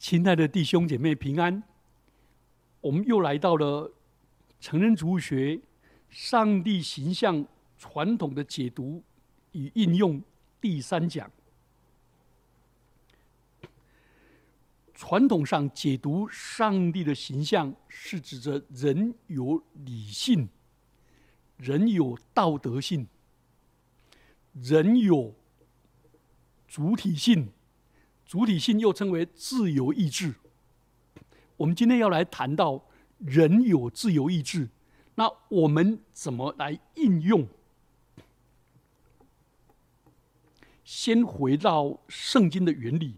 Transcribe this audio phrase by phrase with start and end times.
[0.00, 1.62] 亲爱的弟兄姐妹平安，
[2.80, 3.92] 我们又来到了
[4.58, 5.60] 成人主学
[6.08, 7.46] 上帝形象
[7.76, 9.02] 传统的解读
[9.52, 10.22] 与应用
[10.58, 11.30] 第三讲。
[14.94, 20.48] 传统上解读上帝的形象，是指着人有理性，
[21.58, 23.06] 人有道德性，
[24.54, 25.34] 人有
[26.66, 27.52] 主体性。
[28.30, 30.32] 主体性又称为自由意志。
[31.56, 32.80] 我们今天要来谈到
[33.18, 34.68] 人有自由意志，
[35.16, 37.48] 那我们怎么来应用？
[40.84, 43.16] 先回到圣经的原理，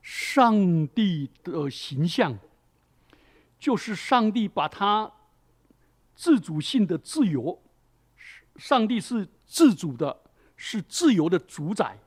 [0.00, 2.38] 上帝的形象
[3.58, 5.12] 就是上帝把他
[6.14, 7.60] 自主性的自由，
[8.56, 10.22] 上帝是自主的，
[10.56, 11.98] 是自由的主宰，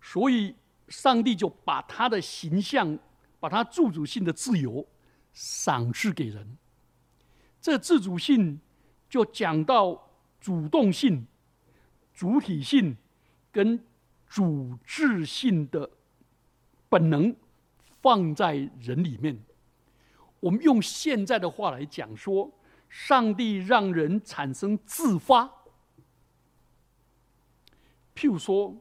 [0.00, 0.54] 所以。
[0.90, 2.98] 上帝就把他的形象，
[3.38, 4.84] 把他自主性的自由
[5.32, 6.58] 赏赐给人。
[7.60, 8.60] 这自主性
[9.08, 11.26] 就讲到主动性、
[12.12, 12.96] 主体性
[13.52, 13.82] 跟
[14.26, 15.88] 主治性的
[16.88, 17.34] 本能
[18.02, 19.38] 放在人里面。
[20.40, 22.50] 我们用现在的话来讲说，
[22.88, 25.44] 上帝让人产生自发，
[28.14, 28.74] 譬如说。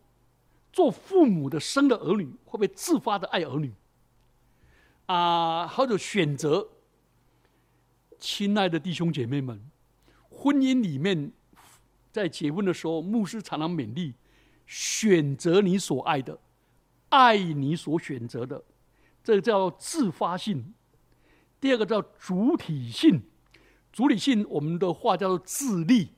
[0.72, 3.74] 做父母的生的儿女会不会自发的爱儿女？
[5.08, 6.70] 啊，或者选择？
[8.20, 9.62] 亲爱的弟兄姐妹们，
[10.30, 11.32] 婚姻里面，
[12.12, 14.14] 在结婚的时候，牧师常常勉励：
[14.68, 16.38] 选择你所爱的，
[17.08, 18.62] 爱你所选择的，
[19.24, 20.74] 这个叫自发性。
[21.62, 23.24] 第二个叫主体性，
[23.92, 26.10] 主体性我们的话叫做自立，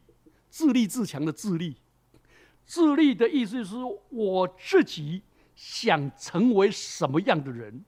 [0.50, 1.78] 自立自强的自立。
[2.72, 3.76] 自立的意思是
[4.08, 5.22] 我自己
[5.58, 7.84] 想成为什么样的人，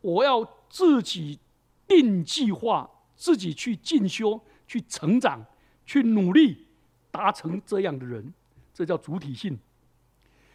[0.00, 1.38] 我要自己
[1.86, 5.44] 定计划，自己去进修、去成长、
[5.84, 6.66] 去努力，
[7.10, 8.32] 达成这样的人，
[8.72, 9.58] 这叫主体性。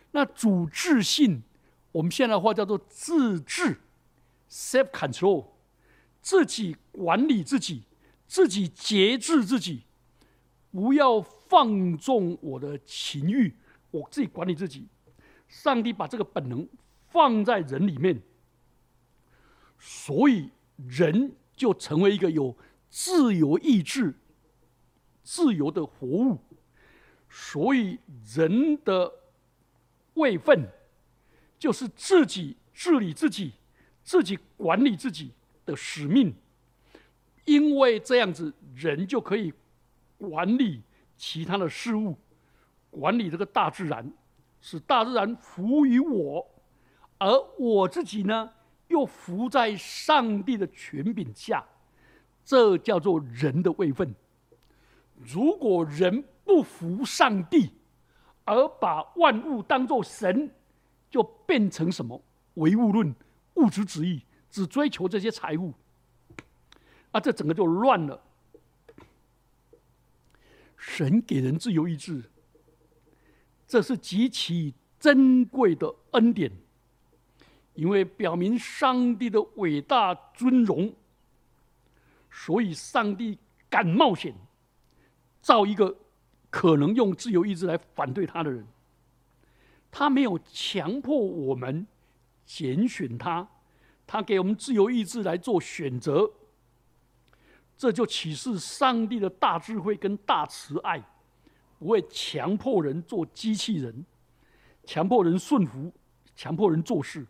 [0.09, 1.43] 那主治性，
[1.91, 3.79] 我们现在话叫做自治
[4.49, 5.45] （self control），
[6.19, 7.83] 自己管理自己，
[8.27, 9.83] 自己节制自己，
[10.71, 11.23] 不要。
[11.51, 13.53] 放纵我的情欲，
[13.91, 14.87] 我自己管理自己。
[15.49, 16.65] 上帝把这个本能
[17.09, 18.21] 放在人里面，
[19.77, 22.55] 所以人就成为一个有
[22.89, 24.15] 自由意志、
[25.23, 26.39] 自由的活物。
[27.29, 27.99] 所以
[28.33, 29.11] 人的
[30.13, 30.69] 位分
[31.59, 33.51] 就是自己治理自己、
[34.05, 35.33] 自己管理自己
[35.65, 36.33] 的使命。
[37.43, 39.51] 因为这样子，人就可以
[40.17, 40.81] 管理。
[41.21, 42.17] 其他的事物，
[42.89, 44.11] 管理这个大自然，
[44.59, 46.43] 使大自然服务于我，
[47.19, 48.51] 而我自己呢，
[48.87, 51.63] 又服在上帝的权柄下，
[52.43, 54.15] 这叫做人的位分。
[55.15, 57.69] 如果人不服上帝，
[58.43, 60.49] 而把万物当作神，
[61.11, 62.19] 就变成什么
[62.55, 63.13] 唯物论、
[63.57, 65.71] 物质主义，只追求这些财物，
[67.11, 68.19] 啊，这整个就乱了。
[70.81, 72.23] 神给人自由意志，
[73.67, 76.51] 这是极其珍贵的恩典，
[77.75, 80.91] 因为表明上帝的伟大尊荣，
[82.31, 83.37] 所以上帝
[83.69, 84.33] 敢冒险
[85.39, 85.95] 造一个
[86.49, 88.65] 可能用自由意志来反对他的人。
[89.91, 91.85] 他没有强迫我们
[92.43, 93.47] 拣选他，
[94.07, 96.31] 他给我们自由意志来做选择。
[97.81, 101.03] 这就启示上帝的大智慧跟大慈爱，
[101.79, 104.05] 不会强迫人做机器人，
[104.83, 105.91] 强迫人顺服，
[106.35, 107.25] 强迫人做事。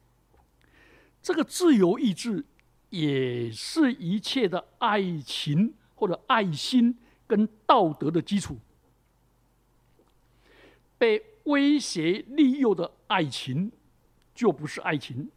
[1.22, 2.44] 这个自由意志
[2.90, 8.58] 也是一切的爱情或者爱心跟道德的基础。
[10.98, 13.72] 被威胁利诱的爱情
[14.36, 15.32] 就不是爱情，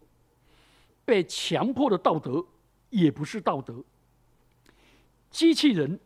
[1.05, 2.45] 被强迫的道德
[2.91, 3.85] 也不是道德。
[5.35, 5.99] 机器人，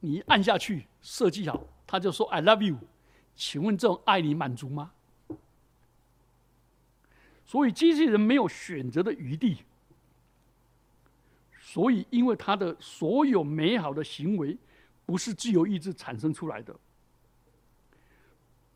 [0.00, 2.76] 你按下去设计好，他就说 “I love you”。
[3.34, 4.92] 请问这种爱你满足吗？
[7.46, 9.64] 所以机器人没有选择的余地。
[11.58, 14.58] 所以，因为他的所有美好的行为，
[15.06, 16.78] 不是自由意志产生出来的。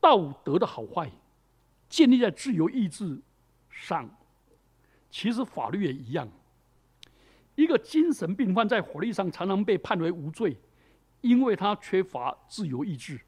[0.00, 1.12] 道德的好坏，
[1.90, 3.20] 建立在自由意志
[3.68, 4.08] 上。
[5.10, 6.26] 其实法律也一样。
[7.58, 10.56] 一个精神病患在法律上常常被判为无罪，
[11.22, 13.20] 因为他缺乏自由意志。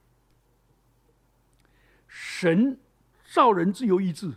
[2.06, 2.78] 神
[3.24, 4.32] 造人自由意志，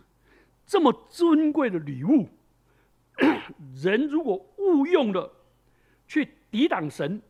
[0.66, 2.28] 这么尊贵的礼物，
[3.80, 5.32] 人如果误用了
[6.08, 7.22] 去抵挡神，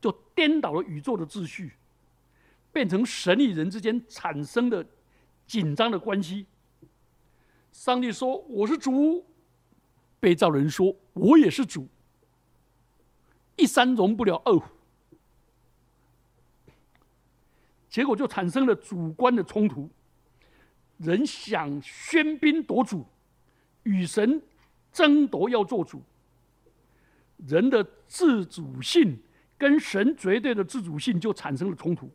[0.00, 1.72] 就颠倒了宇宙的秩序，
[2.72, 4.86] 变成神与人之间产生的
[5.48, 6.46] 紧张的关系。
[7.72, 9.26] 上帝说：“我是主。”
[10.20, 11.88] 被造人说：“我也是主。”
[13.56, 14.64] 一山容不了二虎，
[17.88, 19.88] 结果就产生了主观的冲突。
[20.98, 23.04] 人想喧宾夺主，
[23.82, 24.40] 与神
[24.92, 26.02] 争夺要做主。
[27.46, 29.18] 人的自主性
[29.58, 32.08] 跟神绝对的自主性就产生了冲突，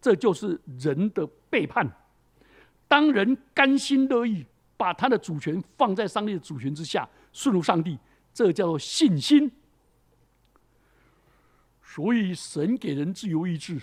[0.00, 1.90] 这就是人的背叛。
[2.86, 4.44] 当人甘心乐意
[4.76, 7.98] 把他的主权放在上帝的主权之下，顺服上帝，
[8.32, 9.50] 这叫做信心。
[11.90, 13.80] 所以，神给人自由意志，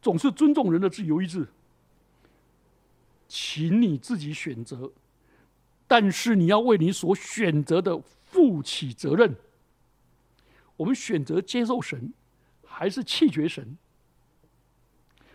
[0.00, 1.46] 总是尊重人的自由意志。
[3.28, 4.90] 请你自己选择，
[5.86, 9.36] 但是你要为你所选择的负起责任。
[10.74, 12.14] 我们选择接受神，
[12.64, 13.76] 还是弃绝神？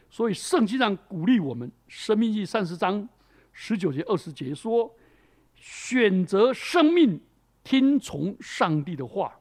[0.09, 3.07] 所以圣经上鼓励我们，《生命记》三十章
[3.53, 4.91] 十九节、二十节说
[5.55, 7.21] ：“选择生命，
[7.63, 9.39] 听从上帝的话，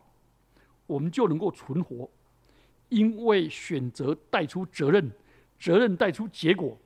[0.87, 2.11] 我们就能够存活。
[2.89, 5.11] 因为选择带出责任，
[5.59, 6.79] 责任带出结果。”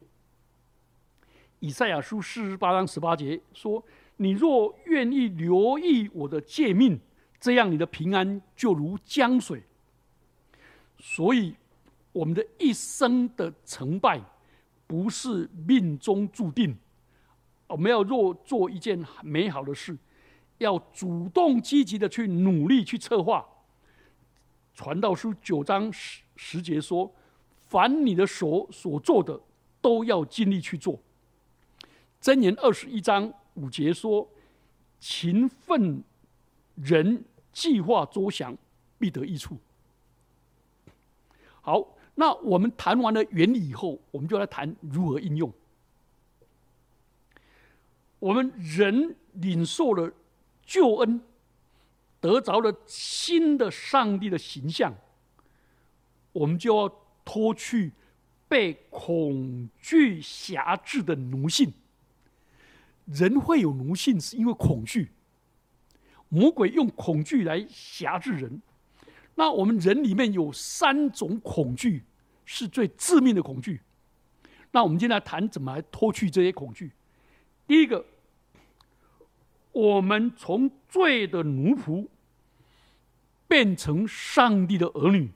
[1.61, 3.85] 以赛亚书四十八章十八节说
[4.17, 6.99] ：“你若愿意留意我的诫命，
[7.39, 9.63] 这样你的平安就如江水。”
[10.99, 11.55] 所以，
[12.13, 14.21] 我们的一生的成败，
[14.87, 16.77] 不是命中注定。
[17.67, 19.97] 我们要若做一件美好的事，
[20.59, 23.47] 要主动积极的去努力去策划。
[24.75, 27.13] 传道书九章十十节说
[27.69, 29.39] ：“凡你的所所做的，
[29.81, 30.99] 都要尽力去做。”
[32.21, 34.29] 箴言二十一章五节说
[35.01, 36.03] ：“勤奋
[36.75, 38.57] 人计划周详，
[38.99, 39.57] 必得益处。”
[41.63, 45.53] 好，那我们谈完了原理以后，我们就来谈如何应用。
[48.19, 50.13] 我们人领受了
[50.65, 51.21] 救恩，
[52.21, 54.95] 得着了新的上帝的形象，
[56.33, 56.95] 我们就要
[57.25, 57.93] 脱去
[58.47, 61.73] 被恐惧辖制的奴性。
[63.07, 65.11] 人会有奴性，是因为恐惧。
[66.29, 68.63] 魔鬼用恐惧来辖制人。
[69.35, 72.05] 那我们人里面有三种恐惧，
[72.45, 73.81] 是最致命的恐惧。
[74.71, 76.93] 那我们今天来谈怎么来脱去这些恐惧。
[77.67, 78.05] 第一个，
[79.73, 82.07] 我们从罪的奴仆
[83.47, 85.31] 变成上帝的儿女，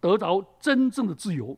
[0.00, 1.56] 得到真正的自由。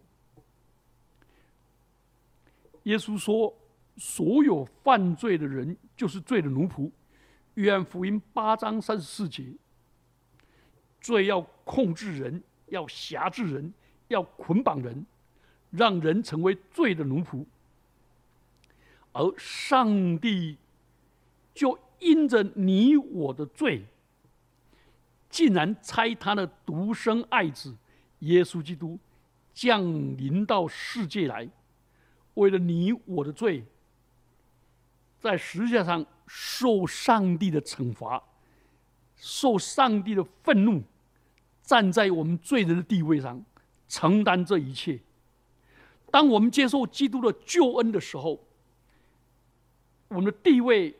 [2.84, 3.54] 耶稣说。
[3.98, 6.90] 所有犯罪的人就是罪的奴仆。
[7.54, 9.54] 约翰福音八章三十四节，
[11.00, 13.72] 罪要控制人，要辖制人，
[14.08, 15.06] 要捆绑人，
[15.70, 17.46] 让人成为罪的奴仆。
[19.14, 20.58] 而上帝
[21.54, 23.84] 就因着你我的罪，
[25.28, 27.74] 竟然差他的独生爱子
[28.20, 28.98] 耶稣基督
[29.52, 29.82] 降
[30.16, 31.48] 临到世界来，
[32.34, 33.64] 为了你我的罪。
[35.18, 38.22] 在十字架上受上帝的惩罚，
[39.16, 40.82] 受上帝的愤怒，
[41.62, 43.42] 站在我们罪人的地位上
[43.88, 45.00] 承担这一切。
[46.12, 48.44] 当我们接受基督的救恩的时候，
[50.08, 50.94] 我们的地位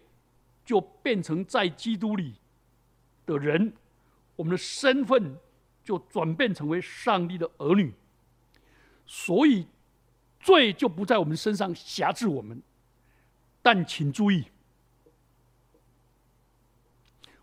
[0.67, 2.35] 就变成在基督里
[3.25, 3.73] 的人，
[4.35, 5.39] 我们的身份
[5.83, 7.95] 就转变成为上帝的儿女，
[9.07, 9.69] 所以
[10.41, 12.61] 罪就不在我们身上辖制我们。
[13.63, 14.45] 但请注意，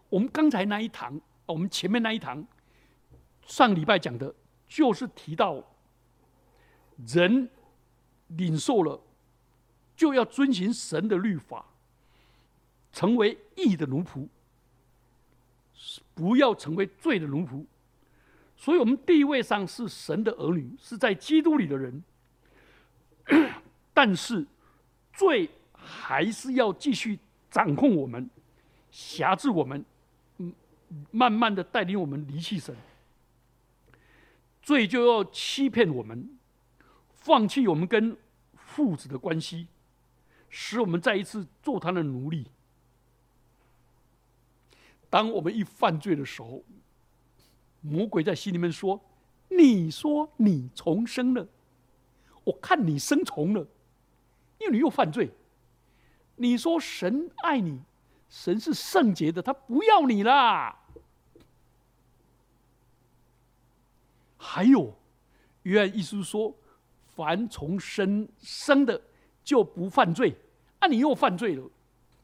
[0.09, 2.45] 我们刚才那一堂，我们前面那一堂，
[3.45, 4.35] 上礼拜讲的，
[4.67, 5.63] 就是提到
[7.07, 7.49] 人
[8.27, 9.01] 领受了，
[9.95, 11.65] 就要遵循神的律法，
[12.93, 14.25] 成为义的奴仆，
[16.13, 17.65] 不要成为罪的奴仆。
[18.55, 22.01] 所以，我们地位上是神的儿女，是在基督里的人，
[23.93, 24.45] 但是
[25.11, 25.49] 罪。
[25.85, 27.19] 还是要继续
[27.51, 28.29] 掌控我们，
[28.89, 29.83] 辖制我们，
[30.37, 30.53] 嗯，
[31.11, 32.73] 慢慢的带领我们离弃神。
[34.61, 36.37] 罪就要欺骗我们，
[37.15, 38.15] 放弃我们跟
[38.55, 39.67] 父子的关系，
[40.49, 42.47] 使我们再一次做他的奴隶。
[45.13, 46.63] 当我们一犯罪的时候，
[47.81, 48.99] 魔鬼在心里面说
[49.47, 51.47] ：“你说你重生了，
[52.43, 53.59] 我看你生虫了，
[54.57, 55.29] 因为你又犯罪。”
[56.35, 57.79] 你说神爱你，
[58.27, 60.75] 神是圣洁的，他不要你啦。
[64.35, 64.91] 还有，
[65.61, 66.51] 约翰一书说
[67.13, 68.99] ：“凡从生生的，
[69.43, 70.35] 就不犯罪。”
[70.81, 71.69] 啊，你又犯罪了，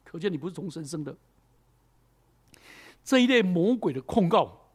[0.04, 1.16] 可见你不是从神生的。
[3.10, 4.70] 这一类魔鬼的控告，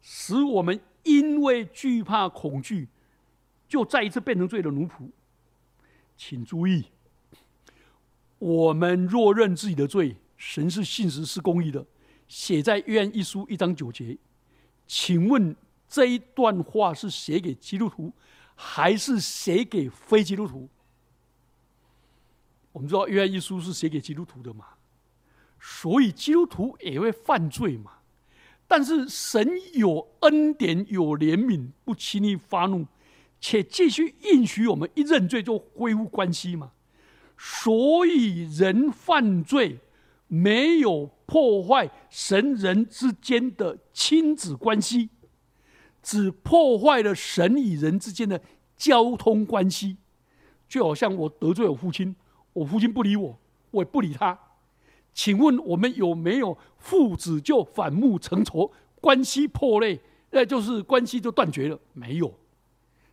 [0.00, 2.88] 使我们因为惧怕、恐惧，
[3.68, 5.10] 就再一次变成罪的奴仆。
[6.16, 6.86] 请注意。
[8.38, 11.84] 我们若认自己的罪，神是信实是公义的，
[12.26, 14.16] 写在约翰一书一章九节。
[14.86, 15.54] 请问
[15.86, 18.10] 这一段话是写给基督徒，
[18.54, 20.66] 还是写给非基督徒？
[22.72, 24.64] 我们知道约翰一书是写给基督徒的嘛，
[25.60, 27.92] 所以基督徒也会犯罪嘛。
[28.66, 32.86] 但是神有恩典，有怜悯，不轻易发怒，
[33.40, 36.70] 且继续应许我们一认罪就恢复关系嘛。
[37.36, 39.78] 所以人犯罪
[40.28, 45.10] 没有破坏神人之间的亲子关系，
[46.02, 48.40] 只破坏了神与人之间的
[48.76, 49.96] 交通关系。
[50.68, 52.14] 就好像我得罪我父亲，
[52.52, 53.38] 我父亲不理我，
[53.72, 54.38] 我也不理他。
[55.12, 59.98] 请问我们有没有父子就反目成仇，关系破裂？
[60.30, 61.78] 那就是关系就断绝了？
[61.92, 62.32] 没有。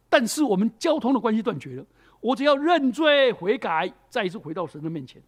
[0.10, 1.86] 但是我们交通的关系断绝了。
[2.20, 5.22] 我只要认罪悔改，再一次回到神的面前。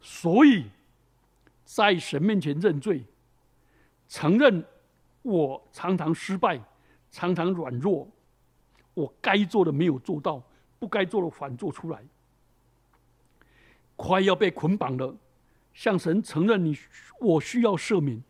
[0.00, 0.64] 所以，
[1.64, 3.04] 在神面前认罪，
[4.08, 4.64] 承认
[5.22, 6.60] 我常常失败，
[7.10, 8.08] 常常软弱，
[8.94, 10.42] 我该做的没有做到，
[10.78, 12.02] 不该做的反做出来，
[14.02, 15.14] 快要被捆绑了，
[15.74, 16.74] 向神承认你
[17.20, 18.22] 我需要赦免。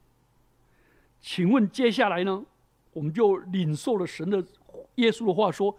[1.21, 2.45] 请问接下来呢？
[2.93, 4.45] 我们就领受了神的
[4.97, 5.79] 耶稣的话说。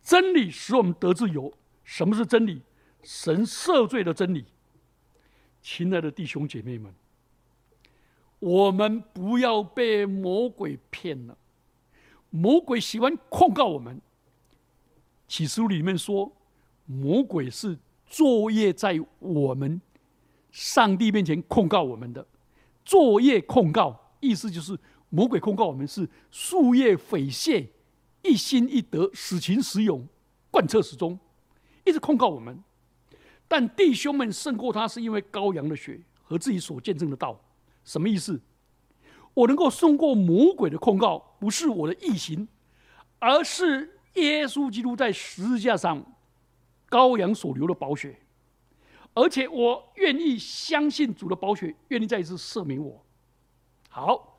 [0.00, 1.52] 真理使我们得自由。
[1.84, 2.60] 什么是真理？
[3.04, 4.44] 神赦罪的真理。
[5.60, 6.92] 亲爱的弟兄姐妹们，
[8.40, 11.38] 我们不要被魔鬼骗了。
[12.30, 14.00] 魔鬼喜欢控告我们。
[15.28, 16.32] 启示录里面说，
[16.86, 17.78] 魔鬼是
[18.12, 19.80] 作业在我们
[20.50, 22.26] 上帝面前控告我们的。
[22.84, 24.78] 作业控告，意思就是
[25.08, 27.66] 魔鬼控告我们是树叶匪亵。
[28.20, 30.06] 一心一德，死情死勇，
[30.50, 31.18] 贯彻始终，
[31.86, 32.62] 一直控告我们。
[33.48, 37.40] 但弟兄们胜过他，是因为羔羊的血和自己所见证的道。
[37.82, 38.38] 什么意思？
[39.32, 42.46] 我能够胜过魔鬼的控告，不是我的异行，
[43.18, 46.11] 而是耶稣基督在十字架上
[46.92, 48.18] 羔羊所流的宝血。
[49.14, 53.02] 而且我愿意相信主的宝血，愿意再一次赦免我。
[53.88, 54.38] 好，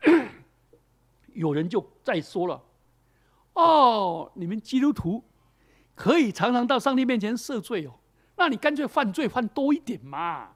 [1.34, 2.62] 有人就再说了。
[3.54, 5.22] 哦，你们基督徒
[5.94, 7.98] 可以常常到上帝面前赦罪哦，
[8.36, 10.50] 那你干脆犯罪犯多一点嘛，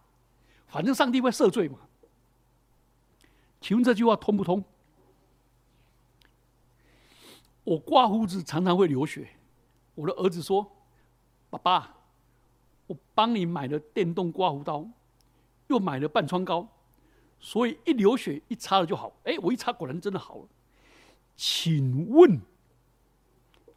[0.67, 1.79] 反正上帝会赦罪嘛。
[3.61, 4.65] 请问这句话通不通？
[7.65, 9.29] 我刮胡子常常会流血，
[9.95, 10.71] 我的儿子说
[11.51, 11.97] ：“爸爸，
[12.87, 14.87] 我帮你买了电动刮胡刀，
[15.67, 16.67] 又买了半疮膏，
[17.39, 20.49] 所以一流血一擦了就好。”哎，我一擦果然真的好了。
[21.37, 22.41] 请问？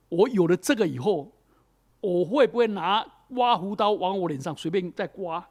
[0.10, 1.32] 我有了这个以后，
[2.00, 3.03] 我会不会拿
[3.34, 5.44] 刮胡刀往我脸上随便再刮，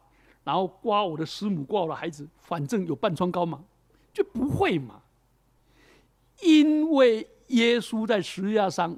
[0.45, 2.29] 然后刮我的师母，刮我的孩子？
[2.39, 3.65] 反正有半疮膏嘛，
[4.13, 5.03] 就不会嘛。
[6.43, 8.97] 因为耶稣在十字架上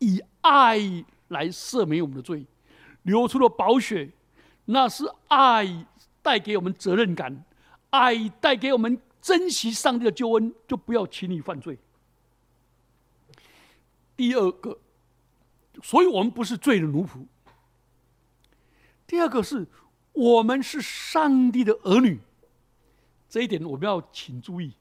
[0.00, 0.78] 以爱
[1.28, 2.46] 来赦免我们的罪，
[3.02, 4.10] 流出了宝血，
[4.66, 5.86] 那是爱
[6.22, 7.44] 带给我们责任感，
[7.90, 11.78] 爱带给我们珍惜上帝的救恩，就不要轻易犯罪。
[14.16, 14.78] 第二个，
[15.82, 17.26] 所以我们不是罪的奴仆。
[19.06, 19.66] 第二个是，
[20.12, 22.20] 我们是上帝的儿女，
[23.28, 24.72] 这一点我们要请注意。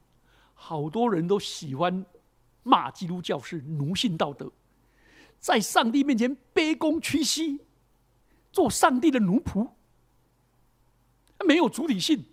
[0.54, 2.06] 好多人都喜欢
[2.62, 4.50] 骂基督教是奴性道德，
[5.44, 7.60] 在上帝面前卑躬屈膝，
[8.54, 9.70] 做上帝的奴仆，
[11.46, 12.24] 没有主体性，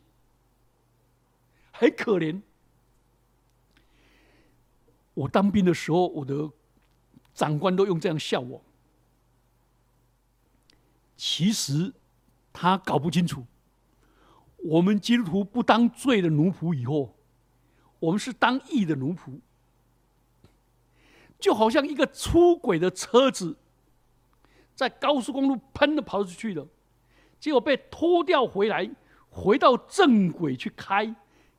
[1.72, 2.40] 很可怜。
[5.14, 6.48] 我当兵的时候，我的。
[7.32, 8.62] 长官都用这样笑我，
[11.16, 11.90] 其实
[12.52, 13.46] 他搞不清楚，
[14.56, 17.16] 我们基督徒不当罪的奴仆以后，
[17.98, 19.40] 我们是当义的奴仆，
[21.40, 23.56] 就好像一个出轨的车子，
[24.74, 26.66] 在高速公路喷的跑出去了，
[27.38, 28.90] 结果被拖掉回来，
[29.30, 31.14] 回到正轨去开，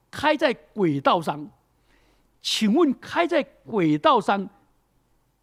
[0.10, 1.50] 开在轨道上，
[2.42, 4.50] 请问开在轨道上？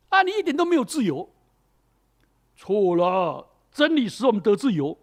[0.08, 0.22] 啊！
[0.22, 1.28] 你一点都没有自由，
[2.56, 3.46] 错了。
[3.70, 4.98] 真理使我们得自由，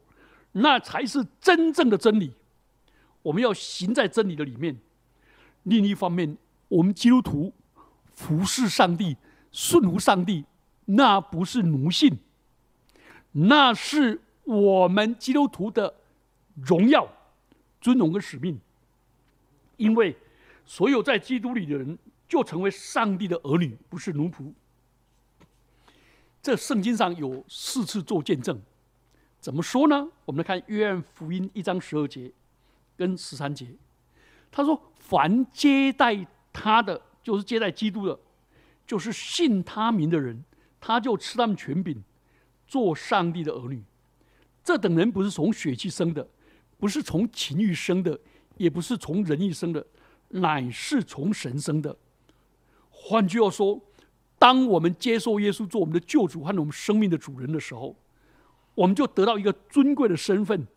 [0.53, 2.33] 那才是真正的真理。
[3.21, 4.81] 我们要行在真理的里面。
[5.63, 6.37] 另一方面，
[6.67, 7.53] 我们基督徒
[8.13, 9.15] 服侍上帝、
[9.55, 10.43] 顺服上帝，
[10.83, 12.17] 那不是奴性，
[13.31, 15.95] 那是我们基督徒的
[16.55, 17.07] 荣耀、
[17.79, 18.59] 尊荣跟使命。
[19.77, 20.17] 因为
[20.65, 21.97] 所有在基督里的人，
[22.27, 24.51] 就成为上帝的儿女，不是奴仆。
[26.41, 28.61] 这圣经上有四次做见证，
[29.39, 30.09] 怎么说呢？
[30.25, 32.29] 我们来看约翰福音一章十二节
[32.97, 33.67] 跟十三节，
[34.51, 38.19] 他说：“凡接待他的，就是接待基督的，
[38.85, 40.43] 就是信他名的人，
[40.79, 42.03] 他就吃他们权柄，
[42.67, 43.83] 做上帝的儿女。
[44.63, 46.27] 这等人不是从血气生的，
[46.77, 48.19] 不是从情欲生的，
[48.57, 49.85] 也不是从人意生的，
[50.29, 51.95] 乃是从神生的。
[52.89, 53.81] 换句话说。”
[54.37, 57.95] 当我们接受耶稣做我们的救主和我们生命的主人的时候，
[58.75, 60.67] 我们就得到一个尊贵的身份，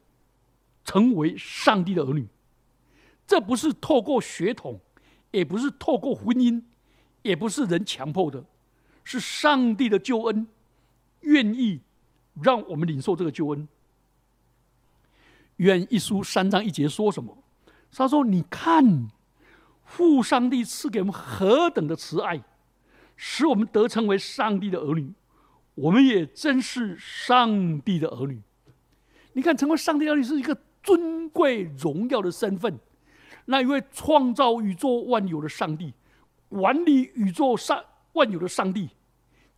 [0.85, 2.29] 成为上帝的儿女。
[3.27, 4.81] 这不是透过血统，
[5.33, 6.63] 也不是透过婚姻，
[7.29, 8.43] 也不是人强迫的，
[9.05, 10.47] 是上帝的救恩，
[11.21, 11.81] 愿意
[12.43, 13.69] 让我们领受这个救恩。
[15.57, 17.37] 愿一书三章一节说什么？
[17.93, 19.09] 他说：“你看，
[19.85, 22.43] 父上帝赐给我们何等的慈爱。”
[23.21, 25.13] 使我们得称为上帝的儿女，
[25.75, 28.41] 我们也真是上帝的儿女。
[29.33, 32.79] 你看，成为上帝儿女是一个尊贵荣耀的身份。
[33.47, 35.93] 那一位创造宇宙万有的上帝，
[36.49, 38.91] 管理宇宙上万有的上帝，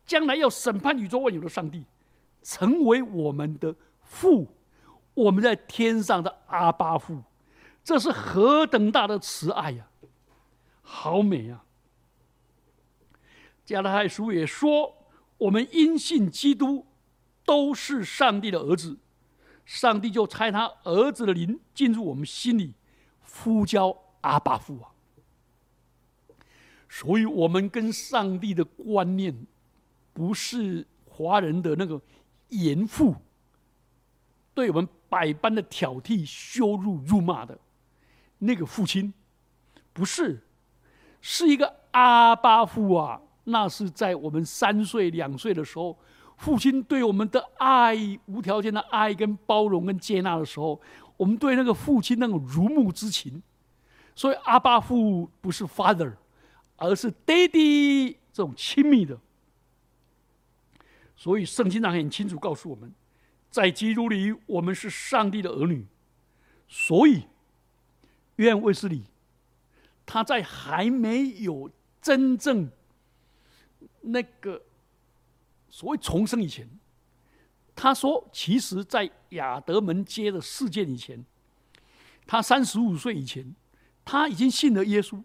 [0.05, 1.85] 将来要审判宇宙万有的上帝，
[2.43, 4.47] 成为我们的父，
[5.15, 7.23] 我们在天上的阿巴父，
[7.85, 9.87] 这是何等大的慈爱呀！
[10.83, 11.63] 好美呀！
[13.65, 14.93] 加拉太书也说
[15.39, 16.85] ：“我们因信基督，
[17.45, 18.99] 都是上帝的儿子，
[19.65, 22.75] 上帝就差他儿子的灵进入我们心里，
[23.21, 24.91] 呼叫阿爸父啊。”
[26.93, 29.47] 所以，我们跟上帝的观念，
[30.13, 32.03] 不是华人的那个
[32.49, 33.15] 严父，
[34.53, 37.57] 对我们百般的挑剔、羞辱、辱骂的
[38.41, 39.15] 那个父亲，
[39.93, 40.43] 不是，
[41.21, 43.23] 是一个阿巴父啊。
[43.45, 45.97] 那是在我们三岁、两岁的时候，
[46.39, 50.81] 父亲对我们的爱、无条件的爱、跟包容、跟接纳的时候，
[51.17, 53.41] 我们对那个父亲那种如沐之情。
[54.17, 56.13] 所以阿爸父不是 father，
[56.80, 59.19] 而是 daddy 这种亲密的。
[61.14, 62.93] 所以圣经上很清楚告诉我们，
[63.50, 65.86] 在基督里我们是上帝的儿女。
[66.66, 67.25] 所以
[68.36, 69.04] 约翰卫斯理
[70.06, 72.71] 他在还没有真正。
[74.02, 74.62] 那个
[75.69, 76.66] 所谓重生以前，
[77.76, 81.23] 他说，其实，在亚德门街的事件以前，
[82.26, 83.54] 他三十五岁以前，
[84.04, 85.23] 他已经信了耶稣，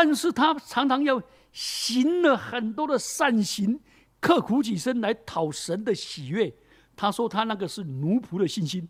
[0.00, 3.80] 但是他常常要行了很多的善行，
[4.20, 6.54] 刻苦己身来讨神的喜悦。
[6.94, 8.88] 他说，他那个是奴仆的信心。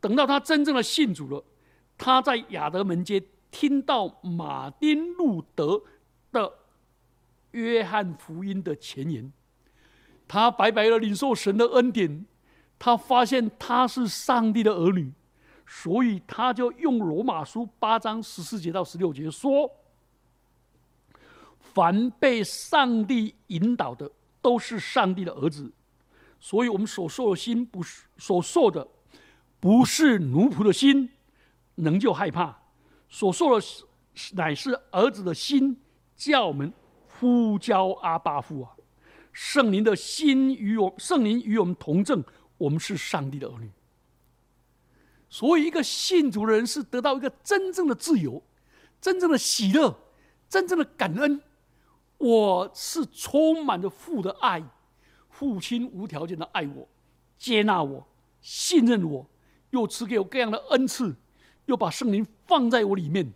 [0.00, 1.44] 等到他真正的信主了，
[1.98, 5.82] 他在亚德门街听到马丁路德
[6.30, 6.52] 的。
[7.50, 9.32] 约翰福音的前言，
[10.28, 12.24] 他白白的领受神的恩典，
[12.78, 15.12] 他发现他是上帝的儿女，
[15.66, 19.70] 所以他就用罗马书八章十四节到十六节说
[21.58, 25.72] ：“凡被上帝引导的，都是上帝的儿子。”
[26.40, 28.86] 所以，我们所受的心，不是所受的，
[29.60, 31.10] 不是奴仆的心，
[31.76, 32.54] 能就害怕；
[33.08, 33.66] 所受的，
[34.34, 35.76] 乃是儿子的心，
[36.16, 36.72] 叫我们。
[37.16, 38.74] 呼叫阿巴父啊！
[39.32, 42.22] 圣灵的心与我，圣灵与我们同证，
[42.58, 43.70] 我们是上帝的儿女。
[45.34, 48.40] 所以，一个信主的人是得到一个真正的自由、
[49.00, 49.98] 真正的喜乐、
[50.48, 51.42] 真正的感恩。
[52.18, 54.62] 我是充满着父的爱，
[55.28, 56.88] 父亲无条件的爱我、
[57.36, 58.06] 接纳我、
[58.40, 59.26] 信任我，
[59.70, 61.16] 又赐给我各样的恩赐，
[61.66, 63.32] 又把圣灵放在我里面。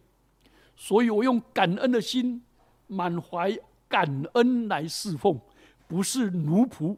[0.76, 2.44] 所以我用感恩的心，
[2.86, 3.58] 满怀。
[3.88, 5.40] 感恩来侍奉，
[5.88, 6.96] 不是奴仆。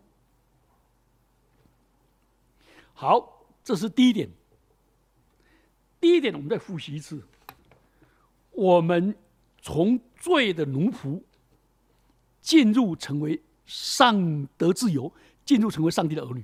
[2.93, 4.29] 好，这是第一点。
[6.01, 7.23] 第一点，我们再复习一次：
[8.53, 9.15] 我们
[9.61, 11.21] 从罪的奴仆
[12.41, 15.13] 进入成为上得自由，
[15.45, 16.43] 进入成为上帝的儿女。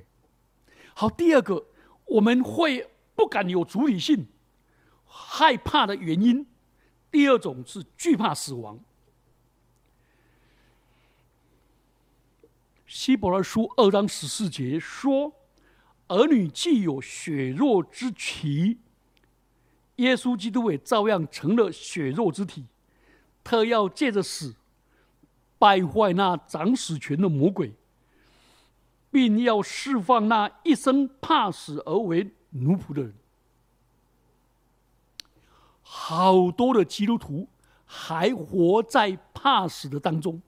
[0.94, 1.66] 好，第二个，
[2.04, 4.26] 我们会不敢有主体性，
[5.06, 6.46] 害怕的原因，
[7.10, 8.78] 第二种是惧怕死亡。
[12.86, 15.32] 希伯来书二章十四节说
[16.08, 18.78] ：“儿女既有血肉之躯，
[19.96, 22.64] 耶稣基督也照样成了血肉之体。
[23.44, 24.56] 特要借着死
[25.58, 27.72] 败坏那掌死权的魔鬼，
[29.10, 33.14] 并要释放那一生怕死而为奴仆的人。
[35.82, 37.48] 好多的基督徒
[37.84, 40.42] 还活在怕死的当中，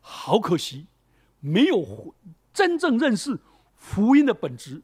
[0.00, 0.86] 好可惜，
[1.40, 2.14] 没有
[2.54, 3.40] 真正认识
[3.74, 4.80] 福音的本质。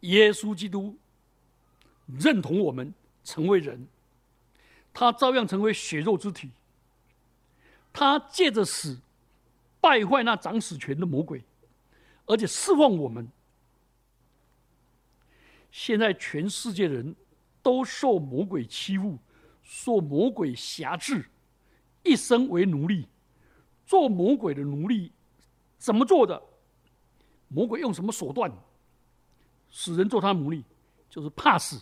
[0.00, 0.98] 耶稣基督
[2.18, 2.92] 认同我们
[3.24, 3.86] 成为人。
[4.94, 6.50] 他照样成为血肉之体，
[7.92, 8.98] 他借着死
[9.80, 11.42] 败坏那掌死权的魔鬼，
[12.26, 13.28] 而且释放我们。
[15.70, 17.16] 现在全世界人
[17.62, 19.18] 都受魔鬼欺负，
[19.62, 21.24] 受魔鬼辖制，
[22.02, 23.08] 一生为奴隶，
[23.86, 25.10] 做魔鬼的奴隶，
[25.78, 26.42] 怎么做的？
[27.48, 28.52] 魔鬼用什么手段
[29.70, 30.64] 使人做他奴隶？
[31.08, 31.80] 就是怕死，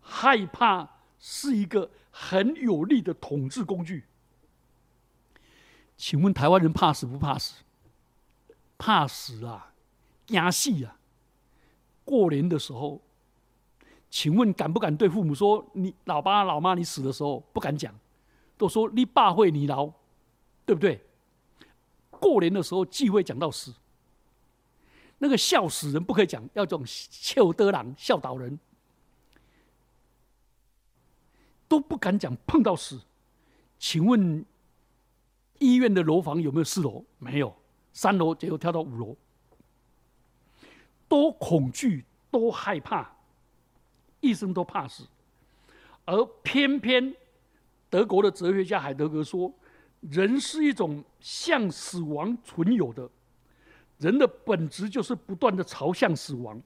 [0.00, 1.90] 害怕是一个。
[2.12, 4.04] 很有力的统治工具。
[5.96, 7.62] 请问台湾人怕死不怕死？
[8.76, 9.72] 怕死啊，
[10.26, 10.98] 压戏啊！
[12.04, 13.00] 过年的时候，
[14.10, 17.94] 请问敢不敢对父母说：“你老爸老妈，你死的时候不敢讲，
[18.58, 19.86] 都说你爸会你老，
[20.66, 21.00] 对不对？”
[22.10, 23.72] 过年的时候忌讳讲到死，
[25.18, 28.58] 那个笑死人不可以讲，要讲笑得郎笑倒人。
[31.70, 33.00] 都不敢讲碰到死，
[33.78, 34.44] 请问
[35.60, 37.04] 医院的楼房有没有四楼？
[37.20, 37.54] 没有，
[37.92, 39.16] 三楼结果跳到五楼，
[41.06, 43.08] 多恐惧，多害怕，
[44.18, 45.06] 一生都怕死。
[46.06, 47.14] 而偏偏
[47.88, 49.52] 德国的哲学家海德格说，
[50.00, 53.08] 人是一种向死亡存有的，
[53.98, 56.60] 人的本质就是不断的朝向死亡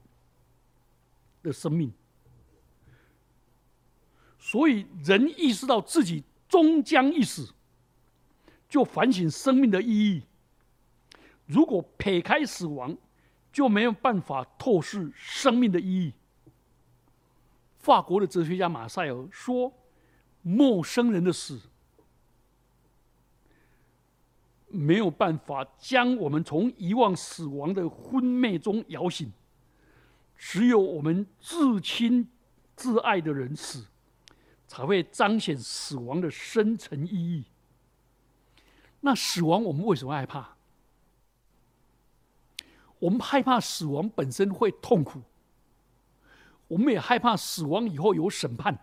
[1.43, 1.93] 的生命。
[4.47, 7.51] 所以，人意识到自己终将一死，
[8.69, 10.21] 就反省生命的意义。
[11.47, 12.95] 如果撇开死亡，
[13.51, 16.13] 就没有办法透视生命的意义。
[17.79, 19.73] 法国的哲学家马塞尔说
[20.43, 21.59] ：“陌生人的死，
[24.67, 29.33] 没有办法将我们从遗忘死亡的昏昧中摇醒。
[30.37, 32.29] 只有我们至亲、
[32.77, 33.87] 至爱的人死。”
[34.67, 37.45] 才会彰显死亡的深层意义。
[39.01, 40.55] 那死亡，我们为什么害怕？
[42.97, 45.21] 我们害怕死亡本身会痛苦，
[46.67, 48.77] 我们也害怕死亡以后有审判。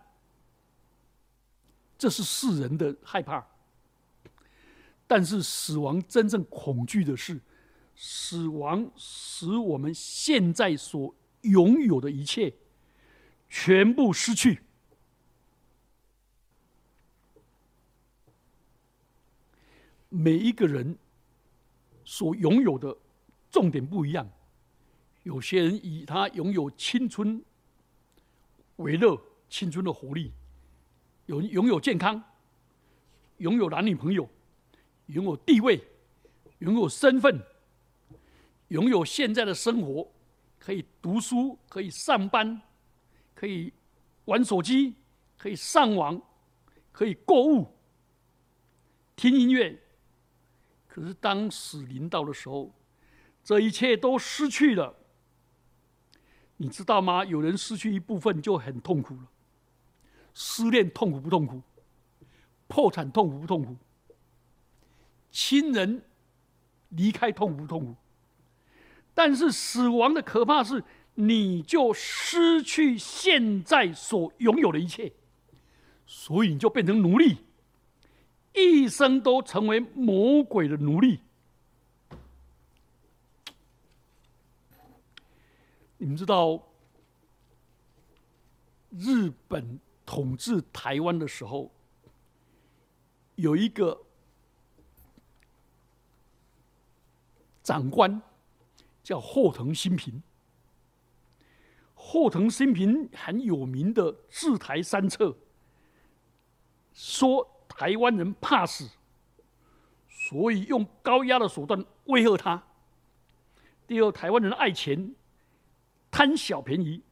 [1.99, 3.45] 这是世人的害怕。
[5.07, 7.41] 但是死亡真正恐惧的是，
[7.97, 12.55] 死亡使我们现在所拥有的一切
[13.51, 14.63] 全部失去。
[20.15, 20.95] 每一个人
[22.05, 22.95] 所拥有的
[23.51, 24.31] 重点不一样，
[25.23, 27.43] 有些人以他拥有青春
[28.77, 30.31] 为乐，青春的活力，
[31.25, 32.23] 有拥有健康，
[33.39, 34.29] 拥有男女朋友，
[35.07, 35.83] 拥有地位，
[36.59, 37.41] 拥有身份，
[38.69, 40.13] 拥有现在的生活，
[40.59, 42.61] 可以读书，可以上班，
[43.35, 43.73] 可以
[44.27, 44.95] 玩手机，
[45.39, 46.21] 可以上网，
[46.91, 47.67] 可以购物，
[49.17, 49.82] 听音乐。
[50.95, 52.71] 可是，当死临到的时候，
[53.43, 54.95] 这一切都失去了。
[56.59, 57.25] 你知道吗？
[57.25, 59.27] 有人失去一部分就很痛苦了。
[60.35, 61.63] 失恋痛苦不痛苦？
[62.69, 63.75] 破产痛苦不痛苦？
[65.31, 66.03] 亲人
[66.91, 67.95] 离开痛苦不痛苦？
[69.15, 75.11] 但是死亡的可怕是，你就失去现在所拥有的一切，
[76.07, 77.39] 所以你就变成奴隶。
[78.55, 81.21] 一生都成为魔鬼的奴隶。
[85.97, 86.61] 你们知道，
[88.91, 91.73] 日本统治台湾的时候，
[93.37, 94.05] 有一个
[97.63, 98.21] 长官
[99.03, 100.23] 叫后藤新平。
[101.95, 105.37] 后藤新平很有名的治台三策，
[106.93, 107.52] 说。
[107.77, 108.89] 台湾人怕死，
[110.09, 112.63] 所以用高压的手段威吓他。
[113.87, 115.15] 第二，台湾人爱钱，
[116.11, 117.03] 贪小便宜，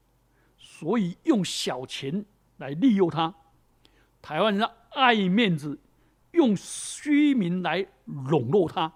[0.58, 2.24] 所以用小钱
[2.58, 3.34] 来利诱他。
[4.22, 5.78] 台湾人爱面子，
[6.32, 8.92] 用虚名来笼络他。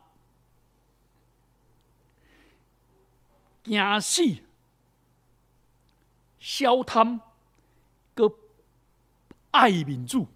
[3.62, 4.22] 惊死
[6.38, 7.18] 消贪、
[8.14, 8.30] 跟
[9.50, 10.28] 爱民主。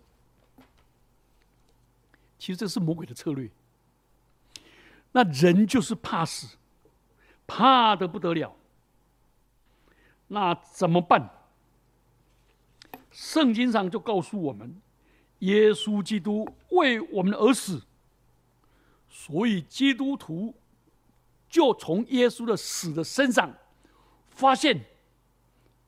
[2.39, 3.51] 其实这是魔鬼的策略。
[5.13, 6.57] 那人就是怕死，
[7.47, 8.55] 怕的不得了。
[10.29, 11.31] 那怎么办？
[13.11, 14.81] 圣经上就告诉我们，
[15.39, 17.83] 耶稣基督为我们而死，
[19.09, 20.55] 所以基督徒
[21.49, 23.53] 就从耶稣的死的身上
[24.29, 24.85] 发现，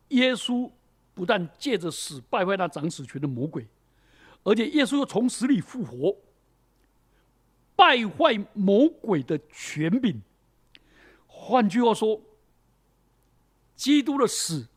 [0.09, 0.73] 耶稣
[1.15, 3.69] 不但借着死败坏那掌死权的魔鬼，
[4.43, 6.17] 而且耶稣又从死里复活。
[7.81, 10.21] 败坏魔鬼的权柄。
[11.27, 12.21] 换句话说，
[13.75, 14.69] 基督的死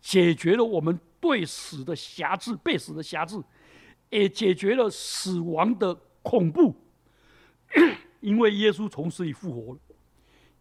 [0.00, 3.40] 解决了我们对死的辖制、被死的辖制，
[4.10, 6.74] 也解决了死亡的恐怖。
[8.18, 9.78] 因为耶稣从死里复活了。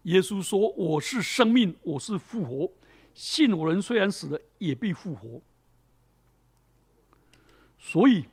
[0.04, 2.72] 耶稣说：“我是生命，我是复活。
[3.16, 5.42] 信我人虽然死了，也必复活。”
[7.80, 8.26] 所以，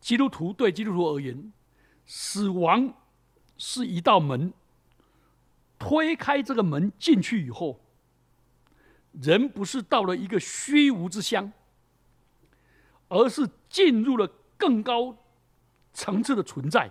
[0.00, 1.52] 基督徒对基督徒而言。
[2.12, 2.92] 死亡
[3.56, 4.52] 是一道门，
[5.78, 7.78] 推开这个门进去以后，
[9.12, 11.52] 人不是到了一个虚无之乡，
[13.06, 15.16] 而是进入了更高
[15.92, 16.90] 层次的存在，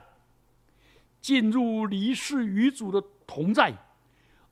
[1.19, 3.77] 进入离世与主的同在，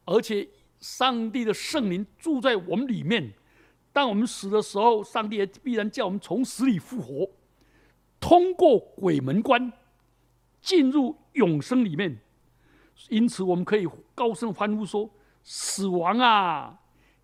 [0.04, 0.50] 而且
[0.82, 3.34] 上帝的圣灵住在我们里面。
[3.94, 7.30] 当我们死的时候，上帝也必然叫我们从死里复活，
[8.20, 9.72] 通过鬼门关。
[10.68, 12.20] 进入永生里面，
[13.08, 15.10] 因此我们可以高声欢呼说
[15.42, 16.78] ：“死亡啊，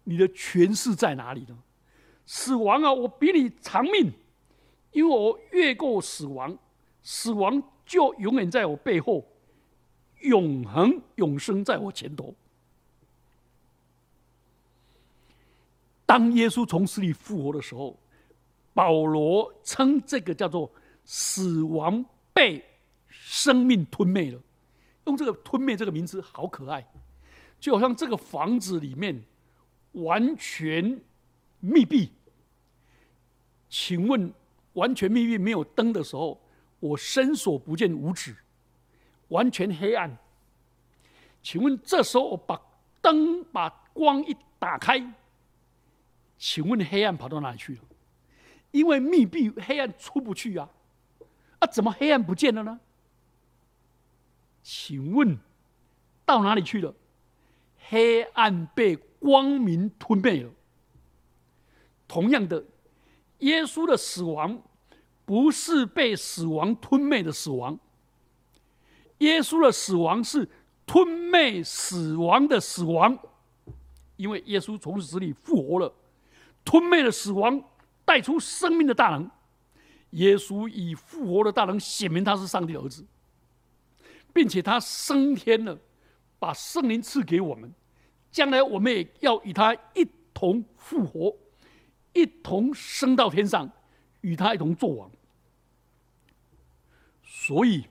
[0.06, 1.58] 你的权势在哪里呢？
[2.26, 4.14] 死亡啊，我比你长命，
[4.94, 6.58] 因为我越过死亡，
[7.02, 9.26] 死亡就永远在我背后，
[10.22, 12.34] 永恒永生在我前头。”
[16.06, 18.00] 当耶稣从死里复活的时候，
[18.74, 20.72] 保罗称这个叫做
[21.04, 22.64] “死亡被”。
[23.26, 24.42] 生命吞灭了，
[25.06, 26.86] 用这个“吞灭”这个名字好可爱，
[27.58, 29.24] 就好像这个房子里面
[29.94, 31.00] 完全
[31.62, 32.12] 密闭。
[33.70, 34.32] 请问，
[34.74, 36.40] 完全密闭没有灯的时候，
[36.82, 38.36] 我伸手不见五指，
[39.30, 40.18] 完全黑暗。
[41.42, 42.62] 请问，这时候我把
[43.02, 45.02] 灯、把光一打开，
[46.38, 47.82] 请问黑暗跑到哪里去了？
[48.72, 50.70] 因为密闭，黑暗出不去啊！
[51.60, 52.80] 啊，怎么黑暗不见了呢？
[54.64, 55.38] 请问，
[56.26, 56.96] 到哪里去了？
[57.90, 60.50] 黑暗被光明吞灭了。
[62.08, 62.64] 同样的，
[63.40, 64.62] 耶稣的死亡
[65.26, 67.78] 不是被死亡吞灭的死亡，
[69.18, 70.48] 耶稣的死亡是
[70.86, 73.18] 吞灭死亡的死亡，
[74.16, 75.94] 因为耶稣从死里复活了，
[76.64, 77.62] 吞灭了死亡，
[78.06, 79.30] 带出生命的大能。
[80.12, 83.04] 耶稣以复活的大能显明他是上帝的儿子。
[84.34, 85.80] 并且他升天了，
[86.40, 87.72] 把圣灵赐给我们，
[88.32, 91.38] 将来我们也要与他一同复活，
[92.14, 93.72] 一同升到天上，
[94.22, 95.12] 与他一同作王。
[97.24, 97.86] 所以，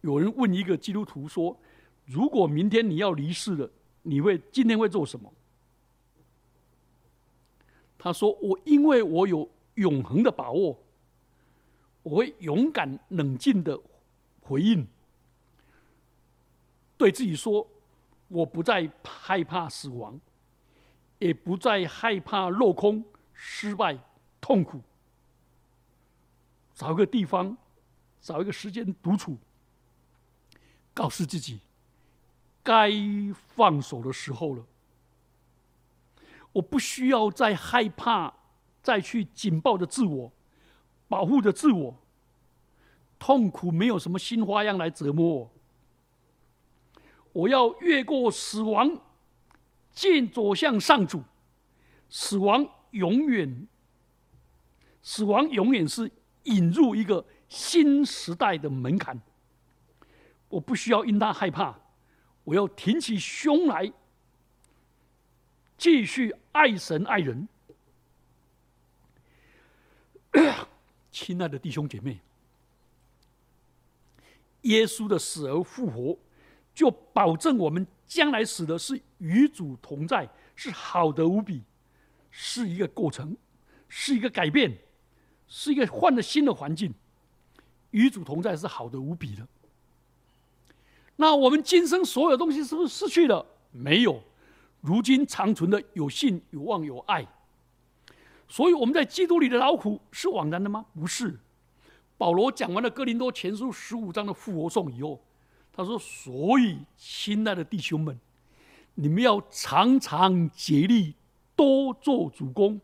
[0.00, 1.56] 有人问一个基督徒说
[2.04, 3.70] ：“如果明天你要离世了，
[4.02, 5.32] 你会今天会做什么？”
[7.96, 10.78] 他说：“我因为我有永恒的把握，
[12.02, 13.78] 我会勇敢冷静的
[14.40, 14.86] 回应。”
[17.00, 17.66] 对自己说
[18.28, 20.20] ：“我不再害怕死亡，
[21.18, 23.98] 也不再害怕落空、失败、
[24.38, 24.82] 痛苦。
[26.74, 27.56] 找一个地方，
[28.20, 29.38] 找一个时间独处，
[30.92, 31.60] 告诉自己，
[32.62, 32.90] 该
[33.32, 34.62] 放手的时候了。
[36.52, 38.30] 我不需要再害怕，
[38.82, 40.30] 再去紧抱着自我，
[41.08, 41.96] 保护着自我。
[43.18, 45.50] 痛苦没有什么新花样来折磨我。”
[47.32, 49.00] 我要越过死亡，
[49.92, 51.22] 进走向上主。
[52.08, 53.68] 死亡永远，
[55.02, 56.10] 死亡永远是
[56.44, 59.20] 引入一个新时代的门槛。
[60.48, 61.78] 我不需要因他害怕，
[62.42, 63.92] 我要挺起胸来，
[65.78, 67.48] 继续爱神爱人。
[71.12, 72.18] 亲爱的弟兄姐妹，
[74.62, 76.18] 耶稣的死而复活。
[76.74, 81.62] 就保证我们将来死的是与主同在，是好的无比，
[82.30, 83.36] 是一个过程，
[83.88, 84.78] 是一个改变，
[85.46, 86.94] 是一个换了新的环境。
[87.90, 89.46] 与主同在是好的无比的。
[91.16, 93.44] 那我们今生所有东西是不是失去了？
[93.72, 94.22] 没有，
[94.80, 97.26] 如今长存的有信、有望、有爱。
[98.48, 100.86] 所以我们在基督里的劳苦是枉然的吗？
[100.94, 101.38] 不是。
[102.16, 105.20] 保罗讲完了哥林多前书十五章的复活颂以后，
[105.80, 108.18] 他说：“所以，亲爱的弟兄们，
[108.94, 111.14] 你们要常常竭力
[111.56, 112.80] 多做主公，